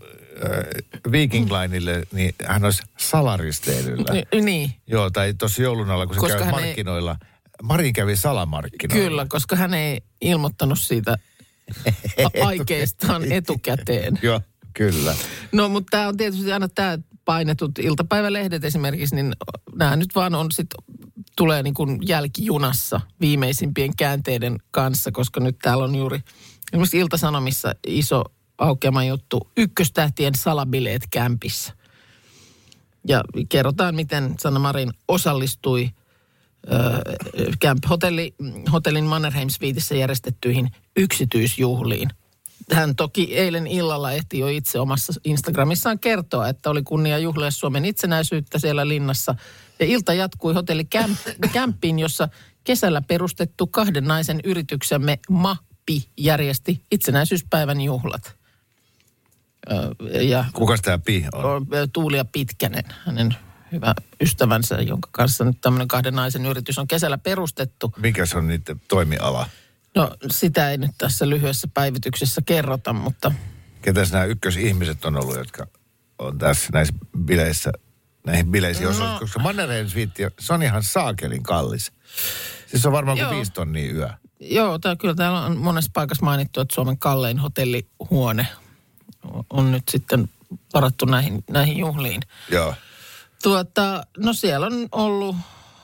Viking 1.11 1.51
Lineille, 1.51 2.03
niin 2.11 2.35
hän 2.45 2.65
olisi 2.65 2.83
salaristeilyllä. 2.97 4.13
Ni- 4.13 4.41
niin, 4.41 4.71
Joo, 4.87 5.09
tai 5.09 5.33
tuossa 5.33 5.61
joulun 5.61 5.89
alla, 5.91 6.05
kun 6.05 6.15
se 6.15 6.19
Koska 6.19 6.37
käy 6.37 6.45
hän 6.45 6.55
ei- 6.59 6.65
markkinoilla. 6.65 7.15
Marin 7.63 7.93
kävi 7.93 8.15
salamarkkinoilla. 8.15 9.03
kyllä, 9.09 9.25
koska 9.29 9.55
hän 9.55 9.73
ei 9.73 10.01
ilmoittanut 10.21 10.79
siitä 10.79 11.17
aikeistaan 12.45 13.31
etukäteen. 13.31 14.19
Joo, 14.21 14.41
kyllä. 14.73 15.15
No, 15.51 15.69
mutta 15.69 15.97
tämä 15.97 16.07
on 16.07 16.17
tietysti 16.17 16.51
aina 16.51 16.67
tämä 16.69 16.97
painetut 17.25 17.79
iltapäivälehdet 17.79 18.63
esimerkiksi, 18.63 19.15
niin 19.15 19.33
nämä 19.75 19.95
nyt 19.95 20.15
vaan 20.15 20.35
on 20.35 20.51
sit, 20.51 20.67
tulee 21.35 21.63
niin 21.63 21.73
kuin 21.73 21.99
jälkijunassa 22.07 23.01
viimeisimpien 23.21 23.95
käänteiden 23.95 24.57
kanssa, 24.71 25.11
koska 25.11 25.39
nyt 25.39 25.57
täällä 25.61 25.83
on 25.83 25.95
juuri 25.95 26.19
esimerkiksi 26.73 26.97
Iltasanomissa 26.97 27.75
iso 27.87 28.23
aukeama 28.57 29.03
juttu, 29.03 29.51
ykköstähtien 29.57 30.35
salabileet 30.35 31.01
kämpissä. 31.11 31.73
Ja 33.07 33.23
kerrotaan, 33.49 33.95
miten 33.95 34.35
Sanna 34.39 34.59
Marin 34.59 34.91
osallistui 35.07 35.89
Camp 37.63 37.83
Hotelli, 37.89 38.35
hotellin 38.71 39.05
Mannerheim 39.05 39.49
Suitessa 39.49 39.95
järjestettyihin 39.95 40.71
yksityisjuhliin. 40.95 42.09
Hän 42.73 42.95
toki 42.95 43.37
eilen 43.37 43.67
illalla 43.67 44.11
ehti 44.11 44.39
jo 44.39 44.47
itse 44.47 44.79
omassa 44.79 45.13
Instagramissaan 45.23 45.99
kertoa, 45.99 46.47
että 46.47 46.69
oli 46.69 46.83
kunnia 46.83 47.17
juhlia 47.17 47.51
Suomen 47.51 47.85
itsenäisyyttä 47.85 48.59
siellä 48.59 48.87
linnassa. 48.87 49.35
Ja 49.79 49.85
ilta 49.85 50.13
jatkui 50.13 50.53
hotelli 50.53 50.87
Campiin, 51.53 51.99
jossa 52.05 52.29
kesällä 52.63 53.01
perustettu 53.01 53.67
kahden 53.67 54.03
naisen 54.03 54.39
yrityksemme 54.43 55.19
MAPI 55.29 56.09
järjesti 56.17 56.81
itsenäisyyspäivän 56.91 57.81
juhlat. 57.81 58.35
Ja 60.21 60.45
Kukas 60.53 60.81
tämä 60.81 60.97
Pi 60.97 61.25
on 61.33 61.67
Tuulia 61.93 62.25
Pitkänen, 62.25 62.83
hänen 63.05 63.35
hyvä 63.71 63.93
ystävänsä, 64.21 64.75
jonka 64.75 65.09
kanssa 65.11 65.43
nyt 65.43 65.57
tämmöinen 65.61 65.87
kahden 65.87 66.15
naisen 66.15 66.45
yritys 66.45 66.79
on 66.79 66.87
kesällä 66.87 67.17
perustettu. 67.17 67.93
Mikä 67.97 68.25
se 68.25 68.37
on 68.37 68.47
niiden 68.47 68.81
toimiala? 68.87 69.49
No 69.95 70.15
sitä 70.31 70.71
ei 70.71 70.77
nyt 70.77 70.91
tässä 70.97 71.29
lyhyessä 71.29 71.67
päivityksessä 71.73 72.41
kerrota, 72.45 72.93
mutta 72.93 73.31
Ketäs 73.81 74.11
nämä 74.11 74.25
ykkösihmiset 74.25 75.05
on 75.05 75.17
ollut, 75.17 75.35
jotka 75.35 75.67
on 76.19 76.37
tässä 76.37 76.69
näissä 76.73 76.93
bileissä, 77.17 77.71
näihin 78.25 78.51
bileisiin 78.51 78.89
osallistunut? 78.89 79.19
Koska 79.19 79.39
Mannerheim 79.39 79.87
Suite, 79.87 80.31
se 80.39 80.53
on 80.53 80.63
ihan 80.63 80.83
saakelin 80.83 81.43
kallis. 81.43 81.91
Siis 82.67 82.81
se 82.81 82.87
on 82.87 82.91
varmaan 82.91 83.17
kuin 83.17 83.29
viisi 83.29 83.51
tonnia 83.51 83.93
yö. 83.93 84.09
joo, 84.39 84.79
tää, 84.79 84.95
kyllä 84.95 85.15
täällä 85.15 85.41
on 85.41 85.57
monessa 85.57 85.91
paikassa 85.93 86.25
mainittu, 86.25 86.61
että 86.61 86.75
Suomen 86.75 86.97
kallein 86.97 87.39
hotellihuone 87.39 88.47
on 89.49 89.71
nyt 89.71 89.83
sitten 89.91 90.29
varattu 90.73 91.05
näihin, 91.05 91.43
näihin 91.49 91.77
juhliin. 91.77 92.21
Joo. 92.51 92.73
Tuota, 93.43 94.03
no 94.17 94.33
siellä 94.33 94.65
on 94.65 94.87
ollut, 94.91 95.35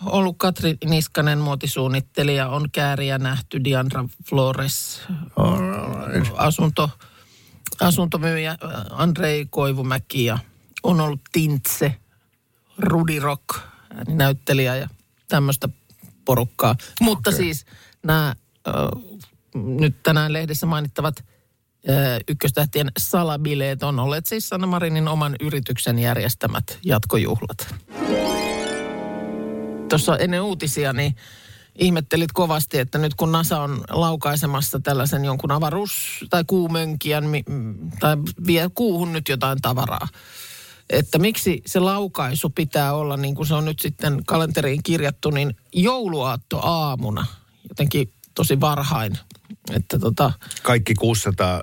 ollut 0.06 0.36
Katri 0.38 0.78
Niskanen, 0.86 1.40
muotisuunnittelija, 1.40 2.50
on 2.50 2.70
kääriä 2.72 3.18
nähty, 3.18 3.64
Diandra 3.64 4.06
Flores, 4.30 5.02
asunto, 6.38 6.90
asuntomyyjä 7.80 8.52
äh, 8.52 8.58
Andrei 8.92 9.48
Koivumäki 9.50 10.26
ja 10.26 10.40
on 10.84 11.02
ollut 11.02 11.22
Tintse, 11.32 11.96
Rudi 12.78 13.20
Rock, 13.20 13.46
näyttelijä 14.08 14.76
ja 14.76 14.90
tämmöistä 15.28 15.70
porukkaa. 16.26 16.76
Mutta 17.02 17.30
Okei. 17.30 17.38
siis 17.38 17.66
nämä 18.04 18.36
äh, 18.68 18.74
nyt 19.54 20.04
tänään 20.04 20.34
lehdessä 20.34 20.66
mainittavat 20.66 21.16
äh, 21.90 21.96
ykköstähtien 22.28 22.92
salabileet 23.00 23.84
on 23.84 24.00
olleet 24.00 24.26
siis 24.26 24.50
Sanna 24.50 24.68
Marinin 24.68 25.08
oman 25.08 25.36
yrityksen 25.40 26.00
järjestämät 26.00 26.80
jatkojuhlat. 26.86 27.76
Tuossa 29.92 30.18
ennen 30.18 30.42
uutisia 30.42 30.94
niin 30.94 31.16
ihmettelit 31.76 32.32
kovasti, 32.32 32.80
että 32.80 32.98
nyt 32.98 33.16
kun 33.16 33.32
NASA 33.32 33.62
on 33.62 33.84
laukaisemassa 33.90 34.80
tällaisen 34.80 35.26
jonkun 35.26 35.52
avaruus- 35.52 36.26
tai 36.30 36.44
kuumönkijän 36.48 37.24
tai 38.00 38.18
vie 38.48 38.70
kuuhun 38.76 39.14
nyt 39.14 39.30
jotain 39.30 39.62
tavaraa, 39.62 40.08
että 40.90 41.20
miksi 41.20 41.62
se 41.66 41.80
laukaisu 41.80 42.50
pitää 42.50 42.94
olla 42.94 43.18
niin 43.18 43.36
kuin 43.36 43.48
se 43.48 43.54
on 43.54 43.66
nyt 43.66 43.80
sitten 43.80 44.22
kalenteriin 44.26 44.84
kirjattu, 44.84 45.30
niin 45.30 45.56
jouluaatto 45.74 46.60
aamuna, 46.60 47.26
jotenkin 47.70 48.14
tosi 48.34 48.60
varhain. 48.60 49.18
Että 49.72 50.00
tota, 50.00 50.32
Kaikki 50.64 50.94
600 50.94 51.62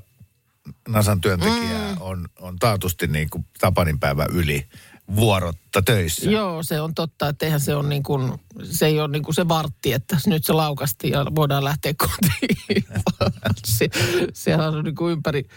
Nasan 0.89 1.21
työntekijää 1.21 1.95
mm. 1.95 2.01
on, 2.01 2.29
on 2.41 2.59
taatusti 2.59 3.07
niin 3.07 3.31
kuin 3.31 3.47
Tapanin 3.61 4.01
päivä 4.01 4.27
yli 4.33 4.67
vuorotta 5.17 5.83
töissä. 5.83 6.31
Joo, 6.31 6.63
se 6.63 6.81
on 6.81 6.95
totta, 6.95 7.29
että 7.29 7.47
eihän 7.47 7.61
se 7.61 7.75
on 7.77 7.89
niin 7.89 8.03
kuin, 8.03 8.33
se 8.65 8.87
ei 8.87 9.01
ole 9.01 9.09
niin 9.09 9.23
kuin 9.23 9.35
se 9.35 9.49
vartti, 9.49 9.93
että 9.93 10.17
nyt 10.27 10.45
se 10.45 10.53
laukasti 10.53 11.11
ja 11.11 11.27
voidaan 11.35 11.65
lähteä 11.65 11.95
kotiin. 11.99 12.85
se, 13.79 13.89
sehän 14.33 14.75
on 14.75 14.85
niin 14.85 14.95
kuin 14.95 15.13
ympäri 15.13 15.49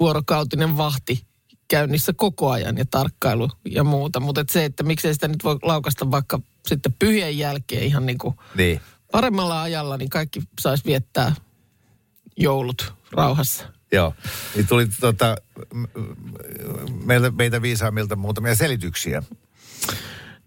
vuorokautinen 0.00 0.76
vahti 0.76 1.26
käynnissä 1.68 2.12
koko 2.16 2.50
ajan 2.50 2.76
ja 2.76 2.84
tarkkailu 2.90 3.50
ja 3.70 3.84
muuta. 3.84 4.20
Mutta 4.20 4.40
et 4.40 4.48
se, 4.50 4.64
että 4.64 4.82
miksei 4.82 5.14
sitä 5.14 5.28
nyt 5.28 5.44
voi 5.44 5.58
laukasta 5.62 6.10
vaikka 6.10 6.40
sitten 6.66 6.92
pyhien 6.98 7.38
jälkeen 7.38 7.82
ihan 7.82 8.06
niin 8.06 8.18
kuin 8.18 8.34
Niin. 8.54 8.80
paremmalla 9.12 9.62
ajalla, 9.62 9.96
niin 9.96 10.10
kaikki 10.10 10.42
saisi 10.60 10.84
viettää 10.84 11.34
joulut 12.36 12.94
rauhassa. 13.12 13.64
Joo. 13.94 14.14
Niin 14.54 14.66
tuli 14.66 14.86
tota, 15.00 15.36
meiltä, 17.04 17.30
meitä 17.30 17.62
viisaammilta 17.62 18.16
muutamia 18.16 18.54
selityksiä. 18.54 19.22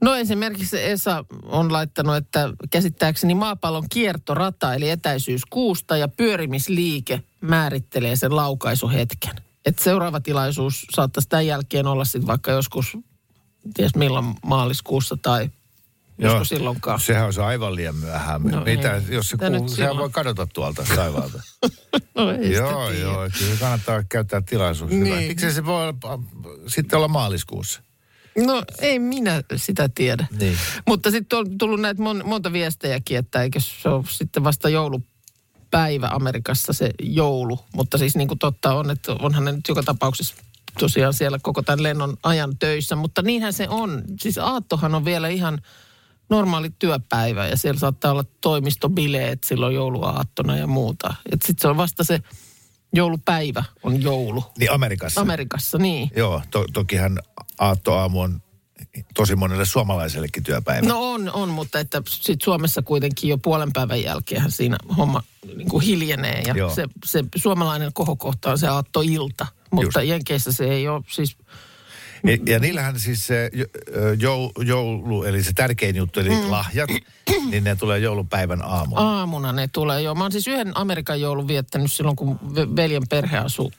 No 0.01 0.15
esimerkiksi 0.15 0.83
Esa 0.83 1.25
on 1.43 1.73
laittanut, 1.73 2.15
että 2.15 2.49
käsittääkseni 2.71 3.35
maapallon 3.35 3.89
kiertorata 3.89 4.73
eli 4.73 4.89
etäisyys 4.89 5.45
kuusta 5.45 5.97
ja 5.97 6.07
pyörimisliike 6.07 7.23
määrittelee 7.41 8.15
sen 8.15 8.35
laukaisuhetken. 8.35 9.35
Että 9.65 9.83
seuraava 9.83 10.19
tilaisuus 10.19 10.85
saattaisi 10.95 11.29
tämän 11.29 11.47
jälkeen 11.47 11.87
olla 11.87 12.05
sitten 12.05 12.27
vaikka 12.27 12.51
joskus, 12.51 12.97
ties 13.73 13.95
milloin 13.95 14.35
maaliskuussa 14.45 15.17
tai 15.21 15.49
josko 16.17 16.43
silloinkaan. 16.43 16.99
Sehän 16.99 17.25
on 17.25 17.33
se 17.33 17.43
aivan 17.43 17.75
liian 17.75 17.95
myöhään. 17.95 18.41
No 18.43 18.63
Mitä, 18.63 18.95
ei. 18.95 19.01
jos 19.09 19.29
se 19.29 19.37
kuuluu, 19.37 19.53
sehän 19.57 19.69
silloin? 19.69 19.97
voi 19.97 20.09
kadota 20.09 20.47
tuolta 20.53 20.83
taivaalta. 20.95 21.41
No 22.15 22.31
ei 22.31 22.37
sitä 22.43 22.57
joo, 22.57 22.87
tiedä. 22.89 23.01
joo. 23.01 23.29
Kyllä 23.39 23.55
kannattaa 23.59 24.03
käyttää 24.09 24.41
tilaisuus. 24.41 24.91
Niin. 24.91 25.27
Miksei 25.27 25.51
se 25.51 25.65
voi 25.65 25.83
olla, 25.83 26.19
sitten 26.67 26.97
olla 26.97 27.07
maaliskuussa? 27.07 27.81
No 28.45 28.63
ei 28.79 28.99
minä 28.99 29.43
sitä 29.55 29.89
tiedä. 29.95 30.27
Niin. 30.39 30.57
Mutta 30.87 31.11
sitten 31.11 31.39
on 31.39 31.57
tullut 31.57 31.79
näitä 31.81 32.01
mon, 32.01 32.21
monta 32.25 32.53
viestejäkin, 32.53 33.17
että 33.17 33.41
eikö 33.41 33.59
se 33.59 33.89
ole 33.89 34.03
sitten 34.09 34.43
vasta 34.43 34.69
joulupäivä 34.69 36.07
Amerikassa 36.11 36.73
se 36.73 36.91
joulu. 37.01 37.59
Mutta 37.73 37.97
siis 37.97 38.15
niin 38.15 38.27
kuin 38.27 38.39
totta 38.39 38.73
on, 38.73 38.91
että 38.91 39.13
onhan 39.13 39.45
ne 39.45 39.51
nyt 39.51 39.67
joka 39.67 39.83
tapauksessa 39.83 40.35
tosiaan 40.79 41.13
siellä 41.13 41.39
koko 41.41 41.61
tämän 41.61 41.83
lennon 41.83 42.17
ajan 42.23 42.57
töissä. 42.57 42.95
Mutta 42.95 43.21
niinhän 43.21 43.53
se 43.53 43.69
on. 43.69 44.03
Siis 44.19 44.37
aattohan 44.37 44.95
on 44.95 45.05
vielä 45.05 45.27
ihan 45.27 45.61
normaali 46.29 46.69
työpäivä 46.79 47.47
ja 47.47 47.57
siellä 47.57 47.79
saattaa 47.79 48.11
olla 48.11 48.25
toimistobileet 48.41 49.43
silloin 49.43 49.75
jouluaattona 49.75 50.57
ja 50.57 50.67
muuta. 50.67 51.13
Sitten 51.31 51.55
se 51.59 51.67
on 51.67 51.77
vasta 51.77 52.03
se 52.03 52.19
joulupäivä 52.93 53.63
on 53.83 54.01
joulu. 54.01 54.43
Niin 54.57 54.71
Amerikassa. 54.71 55.21
Amerikassa, 55.21 55.77
niin. 55.77 56.11
Joo, 56.15 56.41
to, 56.51 56.65
tokihan 56.73 57.19
aattoaamu 57.59 58.21
on 58.21 58.41
tosi 59.13 59.35
monelle 59.35 59.65
suomalaisellekin 59.65 60.43
työpäivä. 60.43 60.87
No 60.87 61.11
on, 61.11 61.31
on, 61.31 61.49
mutta 61.49 61.79
että 61.79 62.01
sit 62.09 62.41
Suomessa 62.41 62.81
kuitenkin 62.81 63.29
jo 63.29 63.37
puolen 63.37 63.73
päivän 63.73 64.03
jälkeen 64.03 64.51
siinä 64.51 64.77
homma 64.97 65.23
niin 65.55 65.69
kuin 65.69 65.85
hiljenee. 65.85 66.41
Ja 66.41 66.53
Joo. 66.53 66.75
se, 66.75 66.87
se 67.05 67.23
suomalainen 67.35 67.93
kohokohta 67.93 68.51
on 68.51 68.57
se 68.57 68.67
aattoilta. 68.67 69.47
Mutta 69.71 70.01
Just. 70.01 70.09
Jenkeissä 70.09 70.51
se 70.51 70.65
ei 70.65 70.87
ole 70.87 71.03
siis 71.11 71.37
Ja, 72.45 72.59
niillähän 72.59 72.99
siis 72.99 73.27
se 73.27 73.49
jo- 73.53 73.65
jou, 74.19 74.51
joulu, 74.61 75.23
eli 75.23 75.43
se 75.43 75.53
tärkein 75.53 75.95
juttu, 75.95 76.19
eli 76.19 76.29
mm. 76.29 76.51
lahjat, 76.51 76.89
niin 77.49 77.63
ne 77.63 77.75
tulee 77.75 77.99
joulupäivän 77.99 78.61
aamulla. 78.61 79.01
Aamuna 79.01 79.51
ne 79.51 79.67
tulee, 79.67 80.01
joo. 80.01 80.15
Mä 80.15 80.23
oon 80.23 80.31
siis 80.31 80.47
yhden 80.47 80.77
Amerikan 80.77 81.21
joulun 81.21 81.47
viettänyt 81.47 81.91
silloin, 81.91 82.15
kun 82.15 82.39
ve- 82.43 82.75
veljen 82.75 83.07
perhe 83.09 83.37
asui 83.37 83.71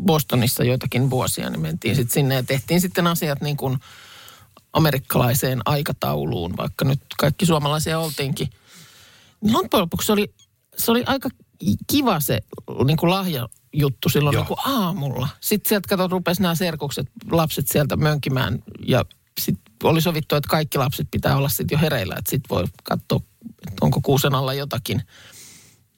Bostonissa 0.00 0.64
joitakin 0.64 1.10
vuosia, 1.10 1.50
niin 1.50 1.60
mentiin 1.60 1.96
sitten 1.96 2.14
sinne 2.14 2.34
ja 2.34 2.42
tehtiin 2.42 2.80
sitten 2.80 3.06
asiat 3.06 3.40
niin 3.40 3.56
kuin 3.56 3.78
amerikkalaiseen 4.72 5.60
aikatauluun, 5.64 6.56
vaikka 6.56 6.84
nyt 6.84 7.00
kaikki 7.18 7.46
suomalaisia 7.46 7.98
oltiinkin. 7.98 8.48
Niin 9.40 9.52
loppujen 9.52 9.82
lopuksi 9.82 10.06
se 10.06 10.12
oli, 10.12 10.34
se 10.76 10.90
oli 10.90 11.02
aika 11.06 11.28
kiva 11.86 12.20
se 12.20 12.40
niin 12.86 12.96
kuin 12.96 13.10
lahjajuttu 13.76 14.08
silloin 14.08 14.34
Joo. 14.34 14.42
niin 14.42 14.48
kuin 14.48 14.74
aamulla. 14.76 15.28
Sitten 15.40 15.68
sieltä 15.68 15.88
kato, 15.88 16.08
rupesi 16.08 16.42
nämä 16.42 16.54
serkukset, 16.54 17.06
lapset 17.30 17.68
sieltä 17.68 17.96
mönkimään 17.96 18.62
ja 18.86 19.04
sitten 19.40 19.64
oli 19.84 20.02
sovittu, 20.02 20.36
että 20.36 20.48
kaikki 20.48 20.78
lapset 20.78 21.08
pitää 21.10 21.36
olla 21.36 21.48
sitten 21.48 21.76
jo 21.76 21.80
hereillä, 21.80 22.14
että 22.18 22.30
sitten 22.30 22.48
voi 22.50 22.64
katsoa, 22.82 23.20
että 23.66 23.78
onko 23.80 24.00
kuusen 24.00 24.34
alla 24.34 24.54
jotakin. 24.54 25.02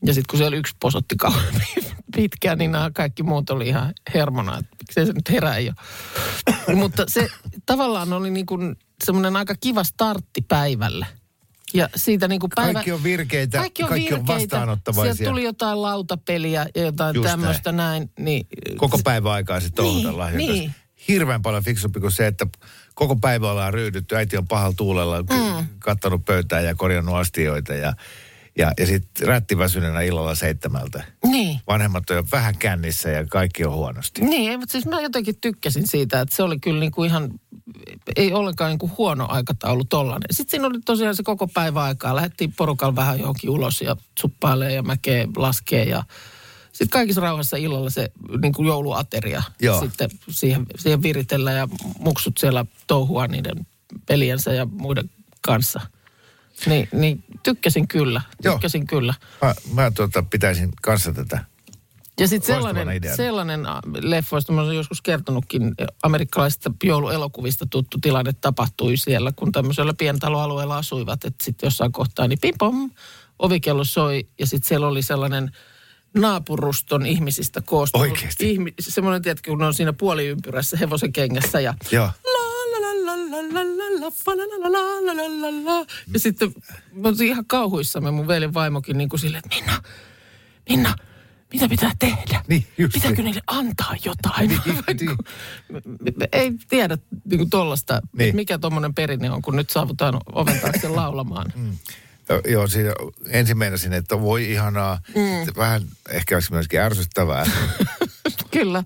Ja 0.07 0.15
sitten 0.15 0.31
kun 0.31 0.39
siellä 0.39 0.57
yksi 0.57 0.77
posotti 0.81 1.17
kauan 1.17 1.43
pitkään, 2.17 2.59
niin 2.59 2.73
nämä 2.73 2.91
kaikki 2.91 3.23
muut 3.23 3.51
oli 3.51 3.69
ihan 3.69 3.95
hermona, 4.15 4.59
että 4.59 4.77
miksei 4.81 5.07
se 5.07 5.13
nyt 5.13 5.31
herää 5.31 5.59
jo. 5.59 5.73
Mutta 6.75 7.05
se 7.09 7.29
tavallaan 7.67 8.13
oli 8.13 8.31
niin 8.31 8.47
kuin 8.47 8.77
semmoinen 9.05 9.37
aika 9.37 9.55
kiva 9.61 9.85
startti 9.85 10.43
päivälle. 10.43 11.07
Ja 11.75 11.89
siitä 11.97 12.29
niin 12.29 12.41
kuin 12.41 12.51
päivä... 12.55 12.73
Kaikki 12.73 12.93
on 12.93 13.03
virkeitä, 13.03 13.59
kaikki 13.59 13.83
on, 13.83 13.89
kaikki 13.89 14.15
on 14.15 14.21
virkeitä. 14.21 14.43
vastaanottavaisia. 14.43 15.15
Sieltä 15.15 15.31
tuli 15.31 15.45
jotain 15.45 15.83
lautapeliä 15.83 16.67
ja 16.75 16.83
jotain 16.83 17.15
Just 17.15 17.29
tämmöistä 17.29 17.73
näin. 17.73 18.11
Niin, 18.19 18.47
Koko 18.77 18.99
päivä 19.05 19.33
aikaa 19.33 19.61
sitten 19.61 19.85
Niin, 19.85 20.19
lahjoja. 20.19 20.53
niin. 20.53 20.75
Hirveän 21.09 21.43
paljon 21.43 21.65
fiksumpi 21.65 22.01
kuin 22.01 22.13
se, 22.13 22.27
että 22.27 22.47
koko 22.95 23.17
päivä 23.17 23.51
ollaan 23.51 23.75
ryhdytty. 23.75 24.17
Äiti 24.17 24.37
on 24.37 24.49
pahalla 24.49 24.75
tuulella 24.77 25.23
mm. 25.23 25.67
kattanut 25.79 26.25
pöytää 26.25 26.61
ja 26.61 26.75
korjannut 26.75 27.15
astioita 27.17 27.75
ja, 27.75 27.93
ja, 28.59 28.73
ja 28.79 28.87
sitten 28.87 29.29
rättiväsyneenä 29.29 30.01
illalla 30.01 30.35
seitsemältä. 30.35 31.05
niin. 31.27 31.61
Vanhemmat 31.67 32.11
on 32.11 32.17
jo 32.17 32.25
vähän 32.33 32.57
kännissä 32.59 33.09
ja 33.09 33.27
kaikki 33.27 33.65
on 33.65 33.73
huonosti. 33.73 34.25
Niin, 34.25 34.51
ei, 34.51 34.57
mutta 34.57 34.73
siis 34.73 34.87
mä 34.87 35.01
jotenkin 35.01 35.41
tykkäsin 35.41 35.87
siitä, 35.87 36.21
että 36.21 36.37
se 36.37 36.43
oli 36.43 36.59
kyllä 36.59 36.81
niin 36.81 36.93
kuin 36.93 37.11
ihan, 37.11 37.31
ei 38.17 38.33
ollenkaan 38.33 38.71
niin 38.71 38.79
kuin 38.79 38.93
huono 38.99 39.27
aikataulu 39.29 39.85
tollainen. 39.85 40.29
Sitten 40.31 40.51
siinä 40.51 40.67
oli 40.67 40.81
tosiaan 40.85 41.17
se 41.17 41.23
koko 41.23 41.49
päivä 41.49 41.83
aikaa. 41.83 42.17
Lähdettiin 42.17 42.53
porukalla 42.57 42.97
vähän 42.97 43.21
johonkin 43.21 43.51
ulos 43.51 43.81
ja 43.81 43.97
suppailee 44.21 44.73
ja 44.73 44.83
mäkee 44.83 45.29
laskee 45.37 45.85
ja 45.85 46.03
sitten 46.73 46.89
kaikissa 46.89 47.21
rauhassa 47.21 47.57
illalla 47.57 47.91
se 47.91 48.11
niin 48.43 48.53
kuin 48.53 48.69
jouluateria. 48.69 49.43
Joo. 49.61 49.81
Sitten 49.81 50.11
siihen, 50.31 50.67
siihen 50.79 51.03
viritellään 51.03 51.57
ja 51.57 51.69
muksut 51.99 52.39
siellä 52.39 52.67
touhua 52.87 53.27
niiden 53.27 53.67
peliensä 54.07 54.53
ja 54.53 54.67
muiden 54.67 55.11
kanssa. 55.43 55.81
Niin, 56.67 56.89
niin 56.93 57.25
tykkäsin 57.43 57.89
kyllä, 57.89 58.21
Joo. 58.45 58.55
tykkäsin 58.55 58.87
kyllä. 58.87 59.15
Mä, 59.43 59.55
mä 59.75 59.91
tuota, 59.91 60.23
pitäisin 60.23 60.71
kanssa 60.83 61.13
tätä. 61.13 61.45
Ja 62.21 62.29
sitten 62.29 62.57
sellainen, 62.57 62.91
ideana. 62.91 63.17
sellainen 63.17 63.67
äh, 63.67 63.79
leffoista, 64.01 64.53
mä 64.53 64.61
olen 64.61 64.77
joskus 64.77 65.03
kertonutkin, 65.03 65.75
amerikkalaisista 66.03 66.73
jouluelokuvista 66.85 67.67
tuttu 67.71 67.99
tilanne 67.99 68.33
tapahtui 68.33 68.97
siellä, 68.97 69.33
kun 69.37 69.53
tämmöisellä 69.53 69.95
pientaloalueella 69.95 70.79
asuivat, 70.79 71.25
että 71.25 71.45
sitten 71.45 71.67
jossain 71.67 71.93
kohtaa 71.93 72.29
niin 72.29 72.39
pim-pom, 72.41 72.91
ovikello 73.39 73.85
soi 73.85 74.29
ja 74.39 74.47
sitten 74.47 74.69
siellä 74.69 74.87
oli 74.89 75.03
sellainen 75.03 75.51
naapuruston 76.15 77.07
ihmisistä 77.07 77.61
koostunut. 77.61 78.11
Oikeesti? 78.11 78.51
Ihmi, 78.51 78.75
semmoinen, 78.81 79.23
tiedätkö, 79.23 79.51
kun 79.51 79.59
ne 79.59 79.67
on 79.67 79.75
siinä 79.75 79.93
puoliympyrässä 79.93 80.77
hevosen 80.77 81.13
kengässä 81.13 81.61
ja 81.61 81.75
Joo. 81.91 82.07
la 82.07 82.81
la 82.81 82.81
la 82.81 83.17
la 83.17 83.55
la 83.55 83.65
la 83.65 83.78
Ja 86.13 86.19
sitten 86.21 86.53
mä 86.93 87.09
olin 87.09 87.23
ihan 87.23 87.45
kauhuissamme 87.47 88.11
mun 88.11 88.29
veljen 88.29 88.55
vaimokin 88.55 88.99
niin 88.99 89.09
kuin 89.09 89.21
silleen, 89.21 89.43
että 89.45 89.57
Minna, 89.57 89.83
Minna, 90.69 90.95
mitä 91.53 91.69
pitää 91.69 91.93
tehdä? 91.99 92.45
Niin, 92.49 92.67
just 92.79 92.93
Pitääkö 92.95 93.17
niin. 93.17 93.25
niille 93.25 93.43
antaa 93.47 93.95
jotain? 94.05 94.49
Niin, 94.49 94.61
niin. 96.01 96.15
Ei 96.33 96.53
tiedä 96.69 96.99
niin 97.25 97.39
kuin 97.39 97.51
tollasta, 97.51 98.01
Niin. 98.19 98.37
mikä 98.37 98.59
tuommoinen 98.59 98.95
perinne 98.95 99.31
on, 99.31 99.43
kun 99.43 99.57
nyt 99.57 99.71
saavutaan 99.71 100.21
oven 100.33 100.61
taakse 100.61 100.89
laulamaan. 100.99 101.53
Joo, 102.29 102.41
Joo, 102.49 102.67
siinä 102.67 102.93
ensin 103.29 103.59
meinasin, 103.59 103.93
että 103.93 104.21
voi 104.21 104.51
ihanaa. 104.51 105.01
Mm. 105.15 105.53
Vähän 105.57 105.83
ehkä 106.09 106.41
myöskin 106.51 106.81
ärsyttävää. 106.81 107.47
Kyllä. 108.51 108.85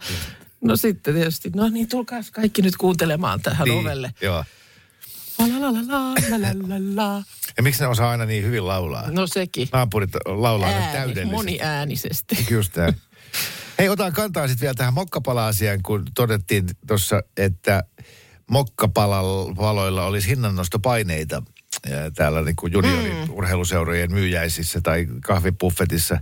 No 0.60 0.76
sitten 0.76 1.14
tietysti, 1.14 1.50
no 1.54 1.68
niin, 1.68 1.88
tulkaa 1.88 2.20
kaikki 2.32 2.62
nyt 2.62 2.76
kuuntelemaan 2.76 3.40
tähän 3.40 3.68
niin, 3.68 3.80
ovelle. 3.80 4.14
Joo. 4.20 4.44
Ja 7.56 7.62
miksi 7.62 7.82
ne 7.82 7.88
osaa 7.88 8.10
aina 8.10 8.24
niin 8.26 8.44
hyvin 8.44 8.66
laulaa? 8.66 9.10
No 9.10 9.26
sekin. 9.26 9.68
Naapurit 9.72 10.10
laulaa 10.24 10.68
Ääni, 10.68 10.92
täydellisesti. 10.92 11.30
moniäänisesti. 11.36 12.46
Just 12.50 12.76
näin. 12.76 12.94
Hei, 13.78 13.88
otan 13.88 14.12
kantaa 14.12 14.48
sitten 14.48 14.60
vielä 14.66 14.74
tähän 14.74 14.94
mokkapala-asiaan, 14.94 15.82
kun 15.82 16.04
todettiin 16.14 16.64
tuossa, 16.86 17.22
että 17.36 17.84
mokkapaloilla 18.50 20.04
olisi 20.04 20.28
hinnannostopaineita 20.28 21.42
täällä 22.14 22.42
niin 22.42 22.56
kuin 22.56 22.72
juniori-urheiluseurojen 22.72 24.12
myyjäisissä 24.12 24.80
tai 24.80 25.06
kahvipuffetissa. 25.22 26.18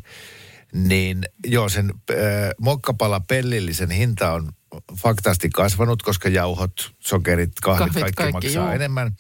Niin 0.72 1.24
joo, 1.46 1.68
sen 1.68 1.92
äh, 2.11 2.16
mokkapala 2.61 3.20
pellillisen 3.20 3.90
hinta 3.90 4.33
on 4.33 4.52
faktaasti 4.96 5.50
kasvanut, 5.50 6.02
koska 6.02 6.28
jauhot, 6.28 6.92
sokerit, 6.98 7.52
kahvit, 7.62 7.78
Kahvit, 7.78 8.00
kaikki, 8.02 8.16
kaikki, 8.16 8.33
maksaa 8.33 8.64
joo. 8.64 8.72
enemmän. 8.72 9.16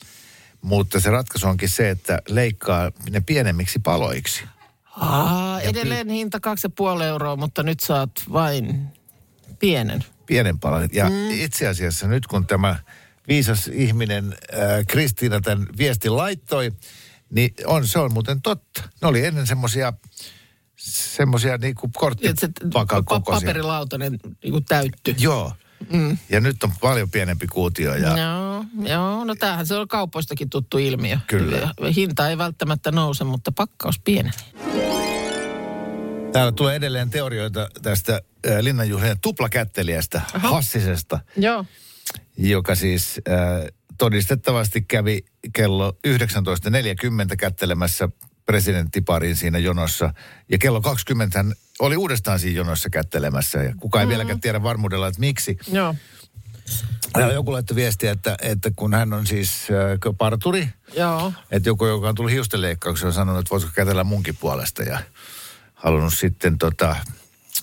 Mutta 0.62 1.00
se 1.00 1.10
ratkaisu 1.10 1.46
onkin 1.46 1.68
se, 1.68 1.90
että 1.90 2.22
leikkaa 2.28 2.90
ne 3.10 3.20
pienemmiksi 3.20 3.78
paloiksi. 3.78 4.44
Aa, 4.96 5.60
edelleen 5.60 6.08
hinta 6.08 6.38
2,5 6.98 7.02
euroa, 7.02 7.36
mutta 7.36 7.62
nyt 7.62 7.80
saat 7.80 8.10
vain 8.32 8.86
pienen. 9.58 10.04
pienen 10.26 10.58
palan. 10.58 10.88
Ja 10.92 11.04
mm. 11.04 11.30
itse 11.30 11.68
asiassa 11.68 12.06
nyt 12.06 12.26
kun 12.26 12.46
tämä 12.46 12.76
viisas 13.28 13.68
ihminen 13.68 14.24
äh, 14.54 14.86
Kristiina 14.88 15.40
tämän 15.40 15.66
viestin 15.78 16.16
laittoi, 16.16 16.72
niin 17.30 17.54
on, 17.64 17.86
se 17.86 17.98
on 17.98 18.12
muuten 18.12 18.42
totta. 18.42 18.82
Ne 19.02 19.08
oli 19.08 19.26
ennen 19.26 19.46
semmoisia 19.46 19.92
semmoisia 20.80 21.58
niinku 21.58 21.90
korttipakan 21.96 23.00
pa- 23.00 23.04
kokoisia. 23.04 23.40
paperilautanen 23.40 24.18
niin 24.42 24.52
kuin 24.52 24.64
täytty. 24.64 25.14
Joo. 25.18 25.52
Mm. 25.92 26.18
Ja 26.28 26.40
nyt 26.40 26.62
on 26.62 26.72
paljon 26.80 27.10
pienempi 27.10 27.46
kuutio 27.46 27.94
ja 27.94 28.18
Joo, 28.18 28.64
joo, 28.88 29.24
no 29.24 29.34
tämähän 29.34 29.66
se 29.66 29.74
on 29.74 29.88
kaupoistakin 29.88 30.50
tuttu 30.50 30.78
ilmiö. 30.78 31.18
Kyllä. 31.26 31.74
Hinta 31.96 32.28
ei 32.28 32.38
välttämättä 32.38 32.92
nouse, 32.92 33.24
mutta 33.24 33.52
pakkaus 33.52 34.00
pienenee. 34.04 34.40
täällä 36.32 36.52
tulee 36.52 36.76
edelleen 36.76 37.10
teorioita 37.10 37.68
tästä 37.82 38.12
äh, 38.48 38.58
linnanjuhlien 38.60 39.20
tuplakättelijästä, 39.20 40.20
Hassisesta. 40.34 41.18
Joo. 41.36 41.64
joka 42.36 42.74
siis 42.74 43.20
äh, 43.28 43.34
todistettavasti 43.98 44.80
kävi 44.82 45.24
kello 45.52 45.96
19.40 46.08 47.36
kättelemässä 47.36 48.08
presidenttiparin 48.50 49.36
siinä 49.36 49.58
jonossa. 49.58 50.14
Ja 50.48 50.58
kello 50.58 50.80
20 50.80 51.38
hän 51.38 51.52
oli 51.78 51.96
uudestaan 51.96 52.38
siinä 52.38 52.56
jonossa 52.56 52.90
kättelemässä. 52.90 53.58
Ja 53.58 53.74
kukaan 53.80 54.00
ei 54.00 54.06
mm-hmm. 54.06 54.10
vieläkään 54.10 54.40
tiedä 54.40 54.62
varmuudella, 54.62 55.06
että 55.06 55.20
miksi. 55.20 55.58
Joo. 55.72 55.94
Ja 57.16 57.32
joku 57.32 57.52
laittoi 57.52 57.76
viestiä, 57.76 58.12
että, 58.12 58.36
että 58.42 58.70
kun 58.76 58.94
hän 58.94 59.12
on 59.12 59.26
siis 59.26 59.68
äh, 59.70 60.16
parturi, 60.18 60.68
Joo. 60.96 61.32
että 61.50 61.68
joku, 61.68 61.86
joka 61.86 62.08
on 62.08 62.14
tullut 62.14 62.32
hiustenleikkaukseen, 62.32 63.06
on 63.06 63.12
sanonut, 63.12 63.40
että 63.40 63.50
voisiko 63.50 63.72
kätellä 63.74 64.04
munkin 64.04 64.36
puolesta. 64.36 64.82
Ja 64.82 64.98
halunnut 65.74 66.14
sitten 66.14 66.58
tota, 66.58 66.96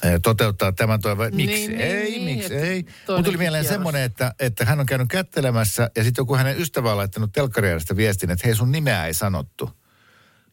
eh, 0.03 0.19
toteuttaa 0.23 0.71
tämän 0.71 1.01
toiveen. 1.01 1.35
Miksi 1.35 1.67
Niin, 1.67 1.81
ei, 1.81 2.11
niin, 2.11 2.23
miksi 2.23 2.53
että 2.53 2.67
ei. 2.67 2.85
Mun 3.07 3.23
tuli 3.23 3.37
mieleen 3.37 3.61
kierros. 3.61 3.75
semmoinen, 3.75 4.01
että, 4.01 4.33
että 4.39 4.65
hän 4.65 4.79
on 4.79 4.85
käynyt 4.85 5.07
kättelemässä 5.07 5.89
ja 5.95 6.03
sitten 6.03 6.21
joku 6.21 6.35
hänen 6.35 6.61
ystävä 6.61 6.91
on 6.91 6.97
laittanut 6.97 7.31
telkkarijärjestä 7.31 7.95
viestin, 7.95 8.31
että 8.31 8.47
hei 8.47 8.55
sun 8.55 8.71
nimeä 8.71 9.05
ei 9.05 9.13
sanottu. 9.13 9.69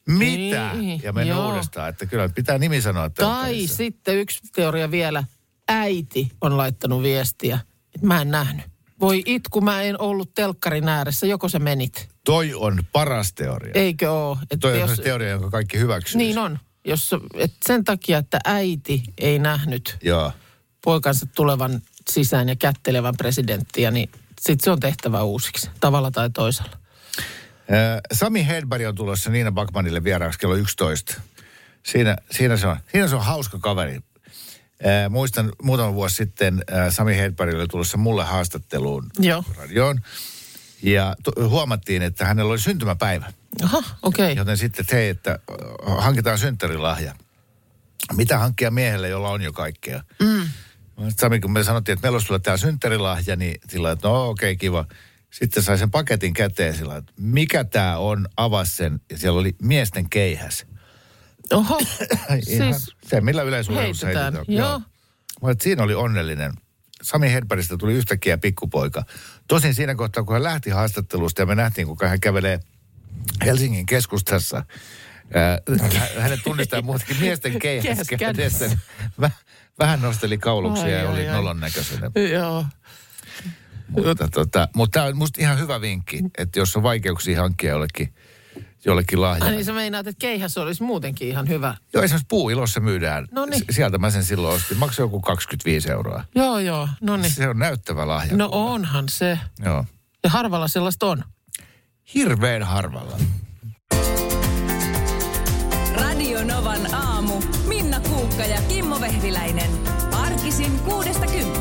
Mitä? 0.08 0.74
Niin, 0.74 1.00
ja 1.02 1.12
mennyt 1.12 1.36
joo. 1.36 1.48
uudestaan, 1.50 1.88
että 1.88 2.06
kyllä 2.06 2.28
pitää 2.28 2.58
nimi 2.58 2.80
sanoa 2.80 3.10
Tai 3.10 3.26
telkkarissa. 3.26 3.76
sitten 3.76 4.16
yksi 4.18 4.40
teoria 4.54 4.90
vielä. 4.90 5.24
Äiti 5.68 6.32
on 6.40 6.56
laittanut 6.56 7.02
viestiä, 7.02 7.58
että 7.94 8.06
mä 8.06 8.20
en 8.22 8.30
nähnyt. 8.30 8.64
Voi 9.00 9.22
itku, 9.26 9.60
mä 9.60 9.82
en 9.82 10.00
ollut 10.00 10.34
telkkarin 10.34 10.88
ääressä, 10.88 11.26
joko 11.26 11.48
se 11.48 11.58
menit. 11.58 12.08
Toi 12.24 12.54
on 12.54 12.78
paras 12.92 13.32
teoria. 13.32 13.72
Eikö 13.74 14.10
oo? 14.12 14.38
Että 14.42 14.56
Toi 14.56 14.72
on 14.72 14.88
jos- 14.88 14.96
se 14.96 15.02
teoria, 15.02 15.28
jonka 15.30 15.50
kaikki 15.50 15.78
hyväksyy. 15.78 16.18
Niin 16.18 16.38
on. 16.38 16.58
Jos, 16.86 17.10
et 17.34 17.52
sen 17.66 17.84
takia, 17.84 18.18
että 18.18 18.38
äiti 18.44 19.02
ei 19.18 19.38
nähnyt 19.38 19.96
Joo. 20.02 20.32
poikansa 20.84 21.26
tulevan 21.26 21.82
sisään 22.10 22.48
ja 22.48 22.56
kättelevän 22.56 23.16
presidenttiä, 23.16 23.90
niin 23.90 24.10
sitten 24.40 24.64
se 24.64 24.70
on 24.70 24.80
tehtävä 24.80 25.22
uusiksi, 25.22 25.70
tavalla 25.80 26.10
tai 26.10 26.30
toisella. 26.30 26.76
Sami 28.12 28.46
Hedberg 28.46 28.86
on 28.86 28.94
tulossa 28.94 29.30
Niina 29.30 29.52
Bakmanille 29.52 30.04
vieraaksi 30.04 30.38
kello 30.38 30.54
11. 30.54 31.20
Siinä, 31.82 32.16
siinä, 32.30 32.56
se 32.56 32.66
on, 32.66 32.76
siinä 32.92 33.08
se 33.08 33.14
on 33.14 33.24
hauska 33.24 33.58
kaveri. 33.58 34.00
Muistan 35.10 35.52
muutama 35.62 35.94
vuosi 35.94 36.14
sitten 36.16 36.64
ää, 36.70 36.90
Sami 36.90 37.16
Hedberg 37.16 37.54
oli 37.54 37.68
tulossa 37.68 37.98
mulle 37.98 38.24
haastatteluun 38.24 39.10
Joo. 39.18 39.44
radioon. 39.56 40.00
Ja 40.82 41.16
huomattiin, 41.48 42.02
että 42.02 42.24
hänellä 42.24 42.50
oli 42.50 42.58
syntymäpäivä. 42.58 43.32
Aha, 43.62 43.82
okei. 44.02 44.24
Okay. 44.24 44.34
Joten 44.34 44.56
sitten, 44.56 44.82
että 44.82 44.96
hei, 44.96 45.08
että 45.08 45.38
hankitaan 45.86 46.38
synttärilahja. 46.38 47.14
Mitä 48.16 48.38
hankkia 48.38 48.70
miehelle, 48.70 49.08
jolla 49.08 49.28
on 49.28 49.42
jo 49.42 49.52
kaikkea? 49.52 50.02
Mm. 50.22 50.48
Sami, 51.20 51.40
kun 51.40 51.52
me 51.52 51.64
sanottiin, 51.64 51.94
että 51.94 52.04
meillä 52.04 52.16
olisi 52.16 52.26
sulle 52.26 52.40
tämä 52.40 52.56
synttärilahja, 52.56 53.36
niin 53.36 53.60
sillä 53.68 53.90
että 53.90 54.08
no 54.08 54.28
okei, 54.28 54.50
okay, 54.50 54.56
kiva. 54.56 54.84
Sitten 55.34 55.62
sai 55.62 55.78
sen 55.78 55.90
paketin 55.90 56.32
käteen 56.32 56.74
sillä 56.74 56.96
että 56.96 57.12
mikä 57.16 57.64
tämä 57.64 57.98
on, 57.98 58.28
avasi 58.36 58.76
sen 58.76 59.00
ja 59.10 59.18
siellä 59.18 59.40
oli 59.40 59.56
miesten 59.62 60.10
keihäs. 60.10 60.66
Oho, 61.52 61.80
siis 62.42 62.90
se, 63.06 63.20
millä 63.20 63.42
yleisurheilussa 63.42 64.06
heitetään. 64.06 64.34
heitetään. 64.34 64.56
Joo. 64.58 64.78
Mä 64.78 64.84
olin, 65.42 65.52
että 65.52 65.64
siinä 65.64 65.82
oli 65.82 65.94
onnellinen. 65.94 66.52
Sami 67.02 67.32
Hedbergistä 67.32 67.76
tuli 67.76 67.92
yhtäkkiä 67.92 68.38
pikkupoika. 68.38 69.04
Tosin 69.48 69.74
siinä 69.74 69.94
kohtaa, 69.94 70.22
kun 70.24 70.32
hän 70.32 70.42
lähti 70.42 70.70
haastattelusta 70.70 71.42
ja 71.42 71.46
me 71.46 71.54
nähtiin, 71.54 71.86
kuinka 71.86 72.08
hän 72.08 72.20
kävelee 72.20 72.60
Helsingin 73.44 73.86
keskustassa. 73.86 74.64
Hänet 76.18 76.40
tunnistaa 76.44 76.82
muutenkin 76.82 77.16
miesten 77.20 77.58
keihäs 77.58 77.84
kädessä. 77.86 78.16
kädessä. 78.16 78.78
Väh- 79.22 79.44
Vähän 79.78 80.00
nosteli 80.02 80.38
kauluksia 80.38 80.84
Ai, 80.84 80.92
ja 80.92 81.10
oli 81.10 81.26
nolon 81.26 81.60
näköisenä. 81.60 82.10
joo. 82.32 82.64
Mutta, 83.88 84.28
tota, 84.28 84.68
mutta 84.74 84.92
tämä 84.98 85.06
on 85.06 85.16
musta 85.16 85.40
ihan 85.40 85.58
hyvä 85.58 85.80
vinkki, 85.80 86.20
että 86.38 86.58
jos 86.58 86.76
on 86.76 86.82
vaikeuksia 86.82 87.40
hankkia 87.42 87.70
jollekin, 87.70 88.14
jollekin 88.84 89.20
lahjaa. 89.20 89.46
Ai 89.46 89.52
niin 89.54 89.64
sä 89.64 89.72
meinaat, 89.72 90.06
että 90.06 90.20
keihäs 90.20 90.58
olisi 90.58 90.82
muutenkin 90.82 91.28
ihan 91.28 91.48
hyvä. 91.48 91.74
Joo, 91.94 92.02
esimerkiksi 92.04 92.26
puuilossa 92.28 92.80
myydään. 92.80 93.28
Noniin. 93.32 93.62
S- 93.62 93.64
Sieltä 93.76 93.98
mä 93.98 94.10
sen 94.10 94.24
silloin 94.24 94.54
ostin. 94.56 94.76
Maksoi 94.78 95.04
joku 95.04 95.20
25 95.20 95.90
euroa. 95.90 96.24
Joo, 96.34 96.58
joo, 96.58 96.88
no 97.00 97.16
niin. 97.16 97.30
Se 97.32 97.48
on 97.48 97.58
näyttävä 97.58 98.08
lahja. 98.08 98.36
No 98.36 98.48
onhan 98.52 99.04
se. 99.08 99.38
Joo. 99.64 99.84
Ja 100.24 100.30
harvalla 100.30 100.68
sellaista 100.68 101.06
on. 101.06 101.24
Hirveän 102.14 102.62
harvalla. 102.62 103.16
Radio 105.96 106.44
Novan 106.44 106.94
aamu. 106.94 107.42
Minna 107.68 108.00
Kuukka 108.00 108.42
ja 108.44 108.60
Kimmo 108.68 109.00
Vehviläinen. 109.00 109.70
Arkisin 110.12 110.78
kuudesta 110.78 111.26
kymppiin. 111.26 111.53